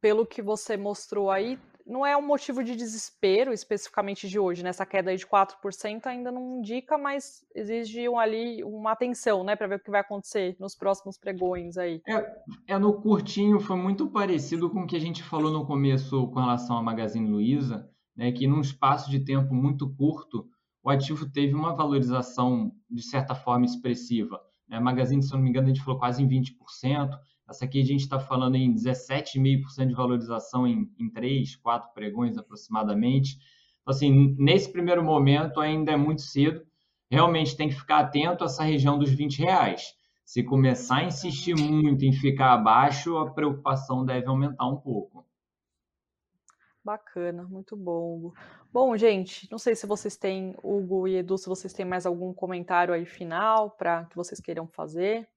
pelo 0.00 0.26
que 0.26 0.42
você 0.42 0.76
mostrou 0.76 1.30
aí, 1.30 1.58
não 1.86 2.04
é 2.06 2.16
um 2.16 2.26
motivo 2.26 2.62
de 2.62 2.74
desespero 2.76 3.52
especificamente 3.52 4.28
de 4.28 4.38
hoje, 4.38 4.62
nessa 4.62 4.84
né? 4.84 4.90
queda 4.90 5.10
aí 5.10 5.16
de 5.16 5.26
4% 5.26 6.06
ainda 6.06 6.30
não 6.30 6.58
indica, 6.58 6.96
mas 6.96 7.44
exige 7.54 8.08
um, 8.08 8.18
ali 8.18 8.62
uma 8.64 8.92
atenção, 8.92 9.42
né, 9.42 9.56
para 9.56 9.66
ver 9.66 9.76
o 9.76 9.80
que 9.80 9.90
vai 9.90 10.00
acontecer 10.00 10.56
nos 10.58 10.74
próximos 10.74 11.18
pregões 11.18 11.76
aí. 11.76 12.00
É, 12.06 12.74
é, 12.74 12.78
no 12.78 13.00
curtinho, 13.00 13.60
foi 13.60 13.76
muito 13.76 14.08
parecido 14.08 14.70
com 14.70 14.82
o 14.82 14.86
que 14.86 14.96
a 14.96 15.00
gente 15.00 15.22
falou 15.22 15.50
no 15.50 15.66
começo 15.66 16.28
com 16.28 16.40
relação 16.40 16.76
à 16.76 16.82
Magazine 16.82 17.28
Luiza, 17.28 17.90
né, 18.20 18.30
que 18.30 18.46
num 18.46 18.60
espaço 18.60 19.10
de 19.10 19.20
tempo 19.20 19.54
muito 19.54 19.88
curto, 19.88 20.46
o 20.82 20.90
ativo 20.90 21.26
teve 21.30 21.54
uma 21.54 21.74
valorização, 21.74 22.70
de 22.90 23.02
certa 23.02 23.34
forma, 23.34 23.64
expressiva. 23.64 24.38
Né? 24.68 24.76
A 24.76 24.80
Magazine, 24.80 25.22
se 25.22 25.32
eu 25.32 25.38
não 25.38 25.44
me 25.44 25.48
engano, 25.48 25.68
a 25.68 25.70
gente 25.72 25.82
falou 25.82 25.98
quase 25.98 26.22
em 26.22 26.28
20%. 26.28 27.18
Essa 27.48 27.64
aqui 27.64 27.80
a 27.80 27.84
gente 27.84 28.00
está 28.00 28.20
falando 28.20 28.56
em 28.56 28.74
17,5% 28.74 29.86
de 29.86 29.94
valorização 29.94 30.66
em, 30.66 30.86
em 30.98 31.08
3, 31.08 31.56
4 31.56 31.94
pregões 31.94 32.36
aproximadamente. 32.36 33.38
Então, 33.80 33.94
assim, 33.94 34.36
nesse 34.38 34.70
primeiro 34.70 35.02
momento 35.02 35.58
ainda 35.58 35.92
é 35.92 35.96
muito 35.96 36.20
cedo. 36.20 36.60
Realmente 37.10 37.56
tem 37.56 37.70
que 37.70 37.74
ficar 37.74 38.00
atento 38.00 38.44
a 38.44 38.48
essa 38.48 38.62
região 38.62 38.98
dos 38.98 39.10
20 39.10 39.38
reais. 39.38 39.94
Se 40.26 40.42
começar 40.42 40.96
a 40.96 41.04
insistir 41.04 41.56
muito 41.56 42.04
em 42.04 42.12
ficar 42.12 42.52
abaixo, 42.52 43.16
a 43.16 43.30
preocupação 43.30 44.04
deve 44.04 44.26
aumentar 44.26 44.68
um 44.68 44.76
pouco. 44.76 45.24
Bacana, 46.82 47.42
muito 47.42 47.76
bom, 47.76 48.14
Hugo. 48.14 48.34
Bom, 48.72 48.96
gente, 48.96 49.46
não 49.50 49.58
sei 49.58 49.74
se 49.74 49.86
vocês 49.86 50.16
têm, 50.16 50.54
Hugo 50.62 51.06
e 51.06 51.16
Edu, 51.16 51.36
se 51.36 51.46
vocês 51.46 51.72
têm 51.72 51.84
mais 51.84 52.06
algum 52.06 52.32
comentário 52.32 52.94
aí 52.94 53.04
final 53.04 53.70
para 53.70 54.06
que 54.06 54.16
vocês 54.16 54.40
queiram 54.40 54.66
fazer. 54.66 55.28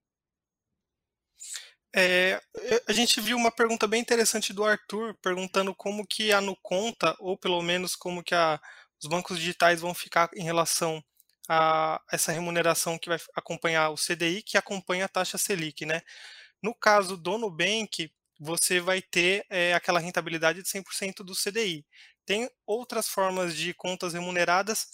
É, 1.95 2.41
a 2.87 2.93
gente 2.93 3.21
viu 3.21 3.37
uma 3.37 3.51
pergunta 3.51 3.85
bem 3.85 4.01
interessante 4.01 4.51
do 4.53 4.63
Arthur, 4.63 5.15
perguntando 5.21 5.75
como 5.75 6.07
que 6.07 6.31
a 6.31 6.41
Nuconta, 6.41 7.15
ou 7.19 7.37
pelo 7.37 7.61
menos 7.61 7.95
como 7.95 8.23
que 8.23 8.33
a, 8.33 8.59
os 9.01 9.07
bancos 9.07 9.37
digitais 9.37 9.81
vão 9.81 9.93
ficar 9.93 10.29
em 10.33 10.43
relação 10.43 11.03
a 11.47 12.01
essa 12.11 12.31
remuneração 12.31 12.97
que 12.97 13.09
vai 13.09 13.19
acompanhar 13.35 13.89
o 13.89 13.95
CDI, 13.95 14.41
que 14.41 14.57
acompanha 14.57 15.05
a 15.05 15.09
taxa 15.09 15.37
Selic, 15.37 15.85
né? 15.85 16.01
No 16.61 16.73
caso 16.73 17.17
do 17.17 17.37
Nubank, 17.37 18.09
você 18.39 18.79
vai 18.79 19.01
ter 19.01 19.45
é, 19.49 19.73
aquela 19.73 19.99
rentabilidade 19.99 20.61
de 20.61 20.69
100% 20.69 21.23
do 21.23 21.33
CDI. 21.35 21.85
Tem 22.25 22.49
outras 22.65 23.07
formas 23.07 23.55
de 23.55 23.73
contas 23.73 24.13
remuneradas 24.13 24.87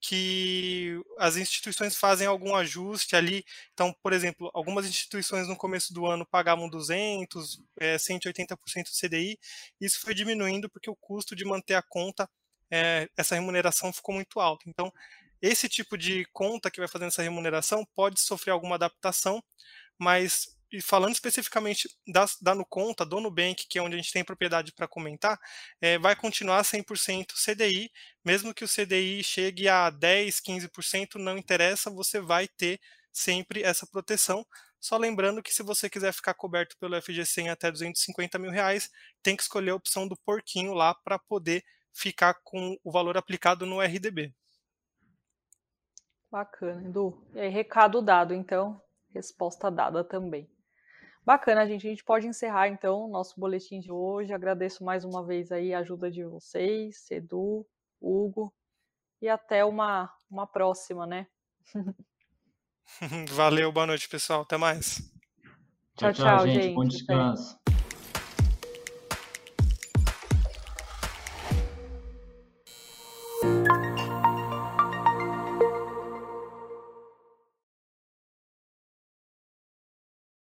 que 0.00 1.00
as 1.18 1.36
instituições 1.36 1.96
fazem 1.96 2.26
algum 2.26 2.54
ajuste 2.54 3.16
ali. 3.16 3.44
Então, 3.72 3.92
por 4.02 4.12
exemplo, 4.12 4.50
algumas 4.54 4.86
instituições 4.86 5.48
no 5.48 5.56
começo 5.56 5.92
do 5.92 6.06
ano 6.06 6.24
pagavam 6.24 6.68
200, 6.68 7.60
é, 7.80 7.96
180% 7.98 8.84
do 8.84 9.08
CDI. 9.08 9.38
Isso 9.80 10.00
foi 10.00 10.14
diminuindo 10.14 10.68
porque 10.70 10.90
o 10.90 10.96
custo 10.96 11.34
de 11.34 11.44
manter 11.44 11.74
a 11.74 11.82
conta, 11.82 12.28
é, 12.70 13.08
essa 13.16 13.34
remuneração 13.34 13.92
ficou 13.92 14.14
muito 14.14 14.38
alta. 14.38 14.64
Então, 14.68 14.92
esse 15.42 15.68
tipo 15.68 15.98
de 15.98 16.24
conta 16.32 16.70
que 16.70 16.80
vai 16.80 16.88
fazendo 16.88 17.08
essa 17.08 17.22
remuneração 17.22 17.84
pode 17.94 18.20
sofrer 18.20 18.52
alguma 18.52 18.76
adaptação, 18.76 19.42
mas 19.98 20.55
e 20.76 20.82
falando 20.82 21.14
especificamente 21.14 21.88
da, 22.06 22.26
da 22.40 22.54
Nuconta, 22.54 23.04
do 23.04 23.20
Nubank, 23.20 23.66
que 23.66 23.78
é 23.78 23.82
onde 23.82 23.94
a 23.94 23.98
gente 23.98 24.12
tem 24.12 24.22
propriedade 24.22 24.72
para 24.72 24.86
comentar, 24.86 25.38
é, 25.80 25.98
vai 25.98 26.14
continuar 26.14 26.62
100% 26.62 27.32
CDI, 27.34 27.90
mesmo 28.24 28.52
que 28.52 28.64
o 28.64 28.68
CDI 28.68 29.24
chegue 29.24 29.68
a 29.68 29.88
10, 29.88 30.40
15%, 30.40 31.14
não 31.14 31.38
interessa, 31.38 31.90
você 31.90 32.20
vai 32.20 32.46
ter 32.46 32.78
sempre 33.12 33.62
essa 33.62 33.86
proteção. 33.86 34.46
Só 34.78 34.96
lembrando 34.96 35.42
que 35.42 35.54
se 35.54 35.62
você 35.62 35.88
quiser 35.88 36.12
ficar 36.12 36.34
coberto 36.34 36.76
pelo 36.78 37.00
FGC 37.00 37.42
em 37.42 37.48
até 37.48 37.70
250 37.72 38.38
mil 38.38 38.50
reais, 38.50 38.90
tem 39.22 39.34
que 39.34 39.42
escolher 39.42 39.70
a 39.70 39.76
opção 39.76 40.06
do 40.06 40.16
porquinho 40.16 40.74
lá 40.74 40.94
para 40.94 41.18
poder 41.18 41.64
ficar 41.92 42.34
com 42.44 42.78
o 42.84 42.92
valor 42.92 43.16
aplicado 43.16 43.64
no 43.64 43.80
RDB. 43.80 44.34
Bacana, 46.30 46.86
Edu. 46.86 47.26
E 47.34 47.40
aí, 47.40 47.48
recado 47.48 48.02
dado, 48.02 48.34
então, 48.34 48.80
resposta 49.14 49.70
dada 49.70 50.04
também. 50.04 50.46
Bacana, 51.26 51.66
gente. 51.66 51.84
A 51.84 51.90
gente 51.90 52.04
pode 52.04 52.28
encerrar 52.28 52.68
então 52.68 53.06
o 53.06 53.08
nosso 53.08 53.38
boletim 53.38 53.80
de 53.80 53.90
hoje. 53.90 54.32
Agradeço 54.32 54.84
mais 54.84 55.04
uma 55.04 55.26
vez 55.26 55.50
aí 55.50 55.74
a 55.74 55.80
ajuda 55.80 56.08
de 56.08 56.24
vocês, 56.24 57.10
Edu, 57.10 57.66
Hugo, 58.00 58.54
e 59.20 59.28
até 59.28 59.64
uma, 59.64 60.08
uma 60.30 60.46
próxima, 60.46 61.04
né? 61.04 61.26
Valeu, 63.34 63.72
boa 63.72 63.88
noite, 63.88 64.08
pessoal. 64.08 64.42
Até 64.42 64.56
mais. 64.56 64.98
Tchau, 65.96 66.12
tchau, 66.12 66.24
tchau 66.24 66.46
gente. 66.46 66.62
gente. 66.62 66.74
Bom 66.76 66.84
descanso. 66.84 67.58